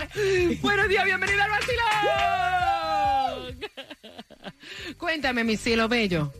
buenos 0.61 0.87
días, 0.89 1.05
bienvenida 1.05 1.45
al 1.45 1.51
vacilón. 1.51 1.81
Cuéntame, 4.97 5.43
mi 5.43 5.57
cielo 5.57 5.87
bello. 5.87 6.31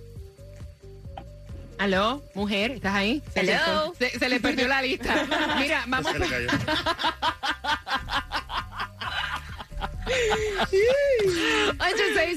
¿Aló? 1.78 2.24
Mujer, 2.36 2.72
¿estás 2.72 2.94
ahí? 2.94 3.24
Se, 3.34 3.40
Hello. 3.42 3.94
se- 3.98 4.20
se 4.20 4.30
le 4.30 4.40
perdió 4.40 4.68
la 4.68 4.82
lista. 4.84 5.26
Mira, 5.60 5.84
vamos. 5.88 6.12
Se 6.12 6.20
le 6.20 6.28
cayó. 6.30 6.48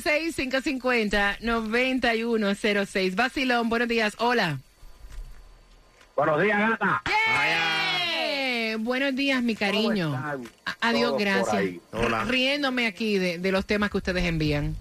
seis 0.02 0.34
550 0.36 1.38
9106 1.40 3.14
Vacilón, 3.16 3.68
buenos 3.68 3.88
días. 3.88 4.14
Hola. 4.18 4.58
Buenos 6.16 6.40
días, 6.42 6.58
gata. 6.70 7.02
Eh, 8.74 8.76
buenos 8.78 9.14
días, 9.14 9.42
mi 9.42 9.54
cariño. 9.54 10.20
Adiós, 10.80 11.14
gracias. 11.18 11.62
Riéndome 12.26 12.86
aquí 12.86 13.18
de, 13.18 13.38
de 13.38 13.52
los 13.52 13.64
temas 13.66 13.90
que 13.90 13.98
ustedes 13.98 14.24
envían. 14.24 14.76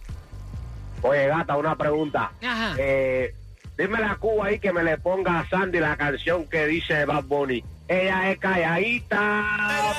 Oye, 1.01 1.27
gata, 1.27 1.55
una 1.57 1.75
pregunta. 1.75 2.31
Ajá. 2.41 2.75
Eh, 2.77 3.35
dime 3.77 3.99
la 3.99 4.15
Cuba 4.15 4.47
ahí 4.47 4.59
que 4.59 4.71
me 4.73 4.83
le 4.83 4.97
ponga 4.97 5.39
a 5.39 5.49
Sandy 5.49 5.79
la 5.79 5.95
canción 5.97 6.45
que 6.47 6.65
dice 6.65 7.05
Bad 7.05 7.25
Bunny. 7.25 7.63
Ella 7.87 8.31
es 8.31 8.39
calladita, 8.39 9.45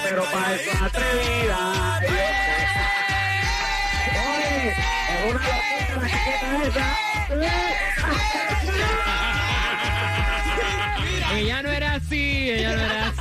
pero 0.08 0.24
para 0.24 0.54
eso 0.54 0.70
es 0.70 0.82
atrevida. 0.82 2.00
Oye, 4.38 4.70
es 5.10 5.30
una 5.30 5.40
locura 5.40 5.96
la 6.00 6.08
chiquita 6.08 6.66
esa. 6.66 8.43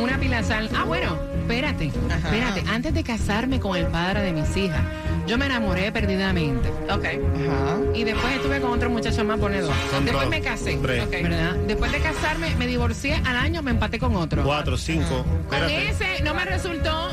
una 0.00 0.18
pila 0.18 0.36
de 0.36 0.44
sal. 0.44 0.68
Ah, 0.76 0.84
bueno, 0.84 1.18
espérate, 1.40 1.90
Ajá. 2.08 2.28
espérate. 2.28 2.62
Antes 2.70 2.94
de 2.94 3.02
casarme 3.02 3.58
con 3.58 3.76
el 3.76 3.86
padre 3.86 4.22
de 4.22 4.32
mis 4.32 4.56
hijas, 4.56 4.80
yo 5.26 5.36
me 5.36 5.46
enamoré 5.46 5.90
perdidamente. 5.90 6.68
Ok. 6.90 7.04
Ajá. 7.04 7.78
Y 7.94 8.04
después 8.04 8.32
estuve 8.34 8.60
con 8.60 8.70
otro 8.70 8.88
muchacho 8.88 9.24
más, 9.24 9.38
pone 9.40 9.60
dos. 9.62 9.74
Son 9.90 10.04
Después 10.04 10.26
dos. 10.26 10.30
me 10.30 10.40
casé. 10.42 10.78
Tres. 10.80 11.04
Ok. 11.04 11.10
¿verdad? 11.10 11.54
Después 11.66 11.90
de 11.90 11.98
casarme, 11.98 12.54
me 12.56 12.66
divorcié 12.68 13.14
al 13.24 13.36
año, 13.36 13.62
me 13.62 13.72
empaté 13.72 13.98
con 13.98 14.14
otro. 14.14 14.44
Cuatro, 14.44 14.76
cinco. 14.76 15.24
Con 15.48 15.58
Espérate. 15.58 15.88
ese 15.88 16.22
no 16.22 16.34
me 16.34 16.44
resultó. 16.44 17.08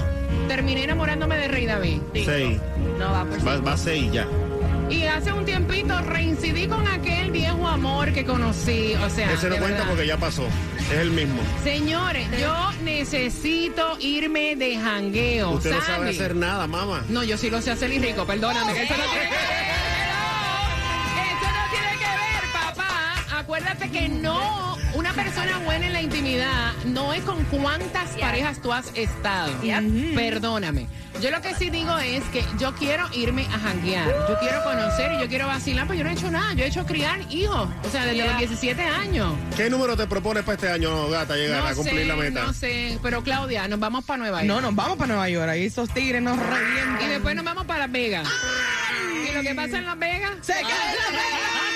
Terminé 0.47 0.83
enamorándome 0.83 1.37
de 1.37 1.47
Rey 1.47 1.65
David. 1.65 1.99
Seis. 2.13 2.59
No 2.99 3.11
va 3.11 3.23
por 3.25 3.39
Va, 3.47 3.53
cinco. 3.55 3.65
va 3.67 3.73
a 3.73 3.77
seis 3.77 4.11
ya. 4.11 4.27
Y 4.89 5.03
hace 5.05 5.31
un 5.31 5.45
tiempito 5.45 5.99
reincidí 6.01 6.67
con 6.67 6.87
aquel 6.87 7.31
viejo 7.31 7.67
amor 7.67 8.11
que 8.11 8.25
conocí. 8.25 8.95
O 8.95 9.09
sea, 9.09 9.31
Ese 9.31 9.49
no 9.49 9.57
cuenta 9.57 9.77
verdad. 9.79 9.87
porque 9.89 10.07
ya 10.07 10.17
pasó. 10.17 10.47
Es 10.91 10.97
el 10.97 11.11
mismo. 11.11 11.39
Señores, 11.63 12.27
yo 12.39 12.71
necesito 12.83 13.97
irme 13.99 14.55
de 14.55 14.77
jangueo. 14.79 15.51
Usted 15.51 15.71
no 15.75 15.81
sabe 15.81 16.09
hacer 16.09 16.35
nada, 16.35 16.65
mamá. 16.67 17.03
No, 17.09 17.23
yo 17.23 17.37
sí 17.37 17.49
lo 17.49 17.61
sé 17.61 17.71
hacer 17.71 17.93
y 17.93 17.99
rico, 17.99 18.25
perdóname. 18.25 18.73
que 18.73 18.83
Eso 18.83 18.95
no 18.97 19.03
tiene 19.03 19.25
que 19.25 19.35
ver. 19.35 19.39
Eso 21.27 21.51
no 21.51 21.71
tiene 21.71 21.91
que 21.99 22.05
ver, 22.05 22.51
papá. 22.51 23.39
Acuérdate 23.39 23.89
que 23.91 24.09
no, 24.09 24.77
una 24.95 25.13
persona 25.13 25.59
buena 25.59 25.85
en 25.87 25.93
la 25.93 26.01
intimidad 26.01 26.73
no 26.85 27.13
es 27.13 27.21
con 27.23 27.43
cuántas 27.45 28.09
parejas 28.17 28.59
tú 28.61 28.73
has 28.73 28.91
estado. 28.95 29.51
Perdóname. 30.15 30.87
Yo 31.21 31.31
lo 31.31 31.41
que 31.41 31.53
sí 31.55 31.69
digo 31.69 31.97
es 31.97 32.23
que 32.25 32.45
yo 32.57 32.73
quiero 32.75 33.05
irme 33.13 33.45
a 33.47 33.59
janguear. 33.59 34.07
Yo 34.29 34.39
quiero 34.39 34.63
conocer 34.63 35.11
y 35.13 35.19
yo 35.19 35.27
quiero 35.27 35.47
vacilar, 35.47 35.85
pero 35.85 35.97
yo 35.97 36.03
no 36.05 36.09
he 36.11 36.13
hecho 36.13 36.31
nada. 36.31 36.53
Yo 36.53 36.63
he 36.63 36.67
hecho 36.67 36.85
criar 36.85 37.19
hijos. 37.29 37.69
O 37.85 37.89
sea, 37.91 38.05
desde 38.05 38.25
los 38.25 38.37
17 38.37 38.81
años. 38.81 39.33
¿Qué 39.57 39.69
número 39.69 39.97
te 39.97 40.07
propones 40.07 40.43
para 40.43 40.55
este 40.55 40.69
año, 40.71 41.09
gata, 41.09 41.35
llegar 41.35 41.61
No 41.63 41.67
a 41.69 41.73
cumplir 41.75 41.99
sé, 42.01 42.05
la 42.05 42.15
meta? 42.15 42.43
no 42.43 42.53
sé. 42.53 42.97
Pero 43.03 43.21
Claudia, 43.23 43.67
nos 43.67 43.79
vamos 43.79 44.05
para 44.05 44.17
Nueva 44.17 44.43
York. 44.43 44.47
No, 44.47 44.61
nos 44.61 44.73
vamos 44.75 44.97
para 44.97 45.07
Nueva 45.07 45.29
York. 45.29 45.49
Ahí 45.49 45.65
esos 45.65 45.89
tigres 45.89 46.21
nos 46.21 46.37
revientan. 46.37 47.01
Y 47.05 47.07
después 47.09 47.35
nos 47.35 47.43
vamos 47.45 47.65
para 47.65 47.79
Las 47.79 47.91
Vegas. 47.91 48.27
¿Y 49.29 49.33
lo 49.33 49.41
que 49.41 49.53
pasa 49.55 49.77
en 49.77 49.85
Las 49.85 49.99
Vegas? 49.99 50.31
¡Se 50.41 50.53
cae 50.53 50.63
la 50.63 51.11
Vegas! 51.11 51.68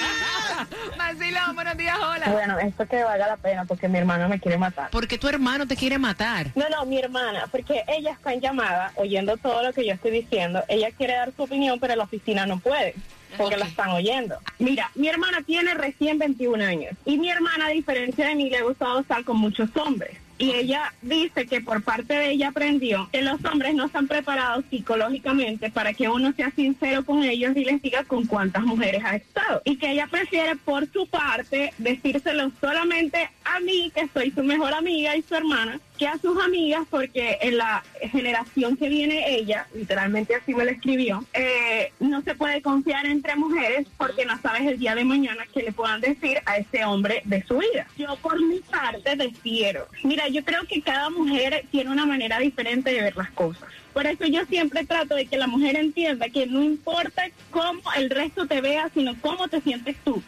Vacilón, 0.97 1.55
buenos 1.55 1.77
días, 1.77 1.97
hola. 1.99 2.29
Bueno, 2.31 2.59
esto 2.59 2.85
que 2.87 3.03
valga 3.03 3.27
la 3.27 3.37
pena 3.37 3.65
porque 3.65 3.87
mi 3.87 3.97
hermano 3.97 4.27
me 4.29 4.39
quiere 4.39 4.57
matar. 4.57 4.89
Porque 4.91 5.17
tu 5.17 5.27
hermano 5.27 5.67
te 5.67 5.75
quiere 5.75 5.97
matar. 5.97 6.47
No, 6.55 6.67
no, 6.69 6.85
mi 6.85 6.97
hermana, 6.99 7.45
porque 7.51 7.83
ella 7.87 8.11
está 8.11 8.33
en 8.33 8.41
llamada 8.41 8.91
oyendo 8.95 9.37
todo 9.37 9.63
lo 9.63 9.73
que 9.73 9.85
yo 9.85 9.93
estoy 9.93 10.11
diciendo. 10.11 10.63
Ella 10.67 10.89
quiere 10.91 11.13
dar 11.15 11.31
su 11.35 11.43
opinión, 11.43 11.79
pero 11.79 11.95
la 11.95 12.03
oficina 12.03 12.45
no 12.45 12.59
puede. 12.59 12.95
Porque 13.37 13.55
Ok. 13.55 13.61
la 13.61 13.65
están 13.67 13.89
oyendo. 13.89 14.37
Mira, 14.59 14.91
mi 14.93 15.07
hermana 15.07 15.39
tiene 15.45 15.73
recién 15.73 16.19
21 16.19 16.63
años. 16.63 16.93
Y 17.03 17.17
mi 17.17 17.29
hermana, 17.31 17.65
a 17.65 17.69
diferencia 17.69 18.27
de 18.27 18.35
mí, 18.35 18.49
le 18.49 18.57
ha 18.59 18.63
gustado 18.63 18.99
estar 18.99 19.23
con 19.23 19.37
muchos 19.37 19.69
hombres. 19.75 20.17
Y 20.43 20.51
ella 20.51 20.93
dice 21.01 21.45
que 21.45 21.61
por 21.61 21.81
parte 21.83 22.13
de 22.13 22.31
ella 22.31 22.49
aprendió 22.49 23.07
que 23.13 23.21
los 23.21 23.43
hombres 23.45 23.73
no 23.75 23.85
están 23.85 24.09
preparados 24.09 24.65
psicológicamente 24.69 25.71
para 25.71 25.93
que 25.93 26.09
uno 26.09 26.33
sea 26.33 26.51
sincero 26.51 27.05
con 27.05 27.23
ellos 27.23 27.55
y 27.55 27.63
les 27.63 27.81
diga 27.81 28.03
con 28.03 28.25
cuántas 28.25 28.63
mujeres 28.63 29.01
ha 29.05 29.15
estado. 29.15 29.61
Y 29.63 29.77
que 29.77 29.91
ella 29.91 30.07
prefiere 30.07 30.57
por 30.57 30.91
su 30.91 31.07
parte 31.07 31.73
decírselo 31.77 32.51
solamente 32.59 33.29
a 33.45 33.61
mí, 33.61 33.89
que 33.95 34.09
soy 34.13 34.31
su 34.31 34.43
mejor 34.43 34.73
amiga 34.73 35.15
y 35.15 35.21
su 35.21 35.33
hermana, 35.33 35.79
que 35.97 36.07
a 36.07 36.17
sus 36.17 36.41
amigas, 36.43 36.85
porque 36.89 37.37
en 37.41 37.57
la 37.57 37.83
generación 38.01 38.77
que 38.77 38.89
viene 38.89 39.35
ella, 39.35 39.67
literalmente 39.73 40.35
así 40.35 40.53
me 40.53 40.65
lo 40.65 40.71
escribió, 40.71 41.23
eh, 41.33 41.91
no 41.99 42.21
se 42.21 42.35
puede 42.35 42.61
confiar 42.61 43.05
entre 43.05 43.35
mujeres 43.35 43.87
porque 43.97 44.25
no 44.25 44.39
sabes 44.41 44.63
el 44.63 44.79
día 44.79 44.95
de 44.95 45.03
mañana 45.03 45.45
qué 45.53 45.63
le 45.63 45.71
puedan 45.71 46.01
decir 46.01 46.39
a 46.45 46.57
ese 46.57 46.85
hombre 46.85 47.21
de 47.25 47.43
su 47.43 47.57
vida. 47.57 47.87
Yo 47.97 48.15
por 48.17 48.43
mi 48.43 48.59
parte 48.59 49.15
difiero. 49.15 49.87
Mira, 50.03 50.27
yo 50.27 50.43
creo 50.43 50.63
que 50.67 50.81
cada 50.81 51.09
mujer 51.09 51.65
tiene 51.71 51.91
una 51.91 52.05
manera 52.05 52.39
diferente 52.39 52.91
de 52.91 53.01
ver 53.01 53.15
las 53.15 53.31
cosas. 53.31 53.69
Por 53.93 54.07
eso 54.07 54.25
yo 54.25 54.43
siempre 54.45 54.85
trato 54.85 55.15
de 55.15 55.27
que 55.27 55.37
la 55.37 55.45
mujer 55.45 55.75
entienda 55.75 56.27
que 56.29 56.47
no 56.47 56.63
importa 56.63 57.23
cómo 57.51 57.81
el 57.95 58.09
resto 58.09 58.47
te 58.47 58.59
vea, 58.59 58.89
sino 58.93 59.15
cómo 59.21 59.47
te 59.47 59.61
sientes 59.61 59.95
tú. 60.03 60.21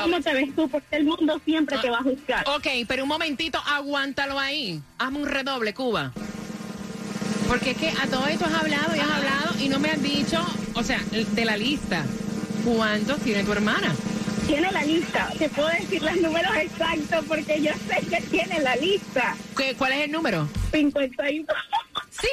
¿Cómo 0.00 0.18
it. 0.18 0.24
te 0.24 0.32
ves 0.32 0.56
tú? 0.56 0.68
Porque 0.68 0.96
el 0.96 1.04
mundo 1.04 1.40
siempre 1.44 1.76
te 1.78 1.90
va 1.90 1.98
a 1.98 2.02
juzgar. 2.02 2.48
Ok, 2.48 2.66
pero 2.88 3.02
un 3.02 3.10
momentito, 3.10 3.60
aguántalo 3.66 4.38
ahí. 4.38 4.80
Hazme 4.98 5.18
un 5.18 5.28
redoble, 5.28 5.74
Cuba. 5.74 6.12
Porque 7.46 7.72
es 7.72 7.76
que 7.76 7.90
a 7.90 8.06
todo 8.06 8.26
esto 8.26 8.46
has 8.46 8.54
hablado 8.54 8.96
y 8.96 9.00
has 9.00 9.10
hablado 9.10 9.60
y 9.60 9.68
no 9.68 9.78
me 9.80 9.90
has 9.90 10.02
dicho, 10.02 10.42
o 10.74 10.82
sea, 10.82 11.00
de 11.10 11.44
la 11.44 11.56
lista, 11.56 12.04
¿cuántos 12.64 13.18
tiene 13.20 13.44
tu 13.44 13.52
hermana? 13.52 13.94
Tiene 14.46 14.70
la 14.72 14.82
lista. 14.84 15.28
Te 15.38 15.48
puedo 15.48 15.68
decir 15.68 16.02
los 16.02 16.16
números 16.16 16.56
exactos 16.56 17.24
porque 17.28 17.60
yo 17.60 17.72
sé 17.88 18.06
que 18.06 18.20
tiene 18.22 18.60
la 18.60 18.76
lista. 18.76 19.36
¿Qué, 19.56 19.74
¿Cuál 19.74 19.92
es 19.92 20.04
el 20.04 20.12
número? 20.12 20.48
52. 20.72 21.56
¡52! 22.20 22.26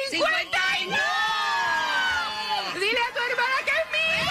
Dile 2.74 3.00
a 3.00 3.10
tu 3.14 3.20
hermana 3.28 3.58
que 3.64 3.72
es 3.80 3.86
mía. 3.96 4.26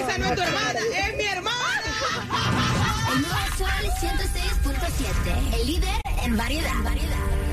Esa 0.00 0.14
no 0.18 0.24
es 0.26 0.34
tu 0.36 0.42
hermana, 0.42 0.80
es 0.94 1.16
mi 1.16 1.24
hermana. 1.24 1.90
El 3.12 3.18
nuevo 3.22 3.36
Sol 3.58 3.84
106.7. 4.00 5.54
El 5.54 5.66
líder 5.66 6.00
en 6.22 6.36
variedad. 6.36 6.74
variedad. 6.84 7.45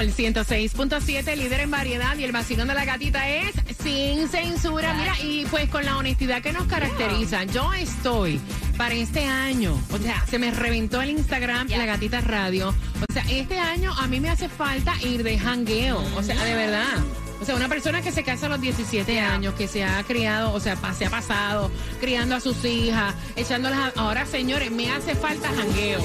Sol 0.00 0.14
106.7, 0.14 1.36
líder 1.36 1.60
en 1.60 1.70
variedad 1.70 2.16
y 2.16 2.24
el 2.24 2.32
vacilón 2.32 2.68
de 2.68 2.74
la 2.74 2.86
gatita 2.86 3.28
es 3.28 3.52
sin 3.82 4.28
censura. 4.28 4.94
Mira, 4.94 5.20
y 5.20 5.44
pues 5.50 5.68
con 5.68 5.84
la 5.84 5.98
honestidad 5.98 6.40
que 6.40 6.54
nos 6.54 6.64
caracteriza, 6.64 7.44
yo 7.44 7.70
estoy 7.74 8.40
para 8.78 8.94
este 8.94 9.26
año, 9.26 9.78
o 9.92 9.98
sea, 9.98 10.24
se 10.26 10.38
me 10.38 10.52
reventó 10.52 11.02
el 11.02 11.10
Instagram 11.10 11.68
La 11.68 11.84
Gatita 11.84 12.22
Radio. 12.22 12.70
O 12.70 13.12
sea, 13.12 13.22
este 13.28 13.58
año 13.58 13.92
a 13.92 14.06
mí 14.06 14.20
me 14.20 14.30
hace 14.30 14.48
falta 14.48 14.94
ir 15.02 15.22
de 15.22 15.38
jangueo, 15.38 16.02
o 16.16 16.22
sea, 16.22 16.42
de 16.44 16.54
verdad. 16.54 17.04
O 17.42 17.44
sea, 17.44 17.54
una 17.54 17.68
persona 17.68 18.00
que 18.00 18.10
se 18.10 18.22
casa 18.22 18.46
a 18.46 18.48
los 18.48 18.60
17 18.62 19.20
años, 19.20 19.52
que 19.52 19.68
se 19.68 19.84
ha 19.84 20.02
criado, 20.04 20.54
o 20.54 20.60
sea, 20.60 20.78
se 20.94 21.04
ha 21.04 21.10
pasado 21.10 21.70
criando 22.00 22.36
a 22.36 22.40
sus 22.40 22.64
hijas, 22.64 23.14
echándolas 23.36 23.78
a... 23.78 24.00
Ahora, 24.00 24.24
señores, 24.24 24.70
me 24.70 24.90
hace 24.90 25.14
falta 25.14 25.48
jangueo. 25.48 26.00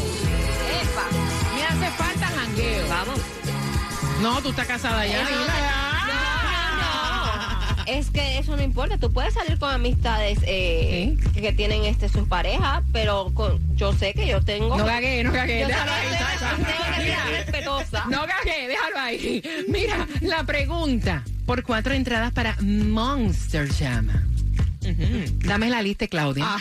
Me 1.55 1.63
hace 1.63 1.91
falta 1.95 2.27
jangueo. 2.27 2.89
Vamos. 2.89 3.34
No, 4.21 4.41
tú 4.41 4.49
estás 4.49 4.67
casada 4.67 5.05
ya. 5.05 5.27
Es 7.85 8.09
que 8.09 8.39
eso 8.39 8.57
no 8.57 8.63
importa. 8.63 8.97
Tú 8.97 9.13
puedes 9.13 9.33
salir 9.33 9.57
con 9.59 9.71
amistades 9.71 10.39
eh, 10.43 11.15
que 11.33 11.53
tienen 11.53 11.85
este 11.85 12.09
sus 12.09 12.27
parejas, 12.27 12.83
pero 12.91 13.31
con, 13.33 13.59
yo 13.75 13.93
sé 13.93 14.13
que 14.13 14.27
yo 14.27 14.41
tengo. 14.41 14.77
No 14.77 14.85
gagué, 14.85 15.23
no 15.23 15.31
gagué. 15.31 15.61
Yo 15.61 15.67
Déjalo 15.67 15.91
ahí. 15.91 16.07
No 18.09 18.25
gagué, 18.25 18.67
déjalo 18.67 18.97
ahí. 18.97 19.43
Mira, 19.67 20.07
la 20.21 20.43
pregunta 20.43 21.23
por 21.45 21.63
cuatro 21.63 21.93
entradas 21.93 22.33
para 22.33 22.57
Monster 22.61 23.71
Jam. 23.71 24.09
Dame 25.45 25.69
la 25.69 25.81
lista, 25.81 26.07
Claudia. 26.07 26.45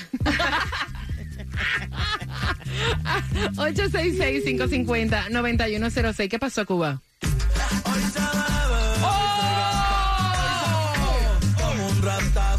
866-550-9106. 3.56 6.28
¿Qué 6.28 6.38
pasó, 6.38 6.64
Cuba? 6.66 7.00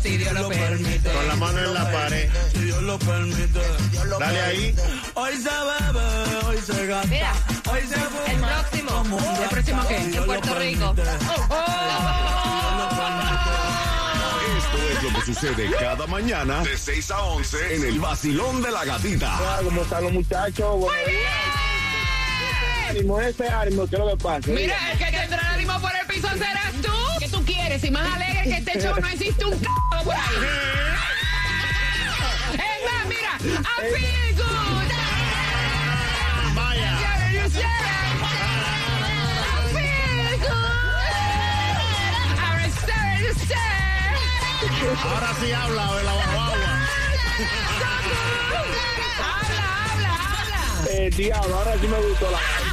Si 0.06 0.18
Dios 0.18 0.34
lo 0.34 0.50
permite. 0.50 1.10
Con 1.12 1.28
la 1.28 1.36
mano 1.36 1.60
en 1.60 1.74
la 1.74 1.92
pared. 1.92 2.30
Si 2.54 2.60
Dios 2.60 2.82
lo 2.84 3.00
permite. 3.00 3.60
Dale 4.20 4.42
ahí. 4.42 4.76
Hoy 5.16 5.34
se 5.36 5.50
bebe, 5.50 6.46
hoy 6.46 6.58
se 6.62 6.86
gasta. 6.86 7.08
Mira, 7.08 7.34
hoy 7.72 7.82
se 7.82 7.96
fuma. 7.96 8.32
el 8.32 8.38
próximo. 8.40 9.20
¿El 9.42 9.50
próximo 9.50 9.88
qué? 9.88 9.98
En 9.98 10.26
Puerto 10.26 10.56
Rico. 10.60 10.96
Esto 14.58 14.78
es 14.92 15.04
lo 15.04 15.10
que 15.20 15.26
sucede 15.26 15.72
cada 15.80 16.06
mañana 16.06 16.62
de 16.64 16.78
6 16.78 17.12
a 17.12 17.22
11 17.22 17.76
en 17.76 17.84
el 17.86 18.00
vacilón 18.00 18.62
de 18.62 18.72
la 18.72 18.86
gatita. 18.86 19.40
¿Cómo 19.64 19.82
están 19.82 20.04
los 20.04 20.14
muchachos? 20.14 20.80
Buenos 20.80 21.08
días. 21.08 21.66
Ánimo, 22.90 23.20
ese 23.20 23.48
ánimo, 23.50 23.88
¿qué 23.88 23.96
es 23.96 24.02
lo 24.02 24.10
que 24.10 24.24
pasa? 24.24 24.52
Mira, 24.52 24.92
el 24.92 24.98
que 25.00 25.05
serás 26.30 26.74
tú. 26.82 26.92
¿Qué 27.20 27.30
tú 27.30 27.44
quieres? 27.46 27.84
Y 27.84 27.92
más 27.92 28.14
alegre 28.16 28.44
que 28.44 28.58
este 28.58 28.82
show 28.82 28.96
no 29.00 29.08
existe 29.08 29.46
un 29.46 29.60
c 29.60 29.66
por 30.04 30.14
ahí. 30.14 30.22
Es 32.54 32.60
más, 32.86 33.06
mira, 33.08 33.38
I 33.40 33.82
feel 33.94 34.36
good. 34.36 34.90
Vaya. 36.56 36.92
I 36.94 37.34
feel 39.74 40.40
good. 40.40 40.76
I'm 42.40 42.72
to. 42.86 43.56
Ahora 45.04 45.30
sí 45.40 45.52
habla 45.52 45.96
de 45.96 46.04
la 46.04 46.14
guagua. 46.14 46.74
Habla, 49.20 49.66
habla, 49.92 50.12
habla. 50.40 50.92
Eh, 50.92 51.10
diablo, 51.16 51.56
ahora 51.56 51.74
sí 51.80 51.88
me 51.88 52.00
gustó 52.00 52.32
la... 52.32 52.65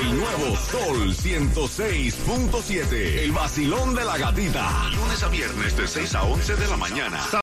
El 0.00 0.16
nuevo 0.16 0.56
Sol 0.56 1.14
106.7. 1.14 2.92
El 3.22 3.32
vacilón 3.32 3.94
de 3.94 4.04
la 4.04 4.16
gatita. 4.16 4.88
Lunes 4.94 5.22
a 5.22 5.28
viernes 5.28 5.76
de 5.76 5.86
6 5.88 6.14
a 6.14 6.22
11 6.22 6.56
de 6.56 6.68
la 6.68 6.76
mañana. 6.76 7.26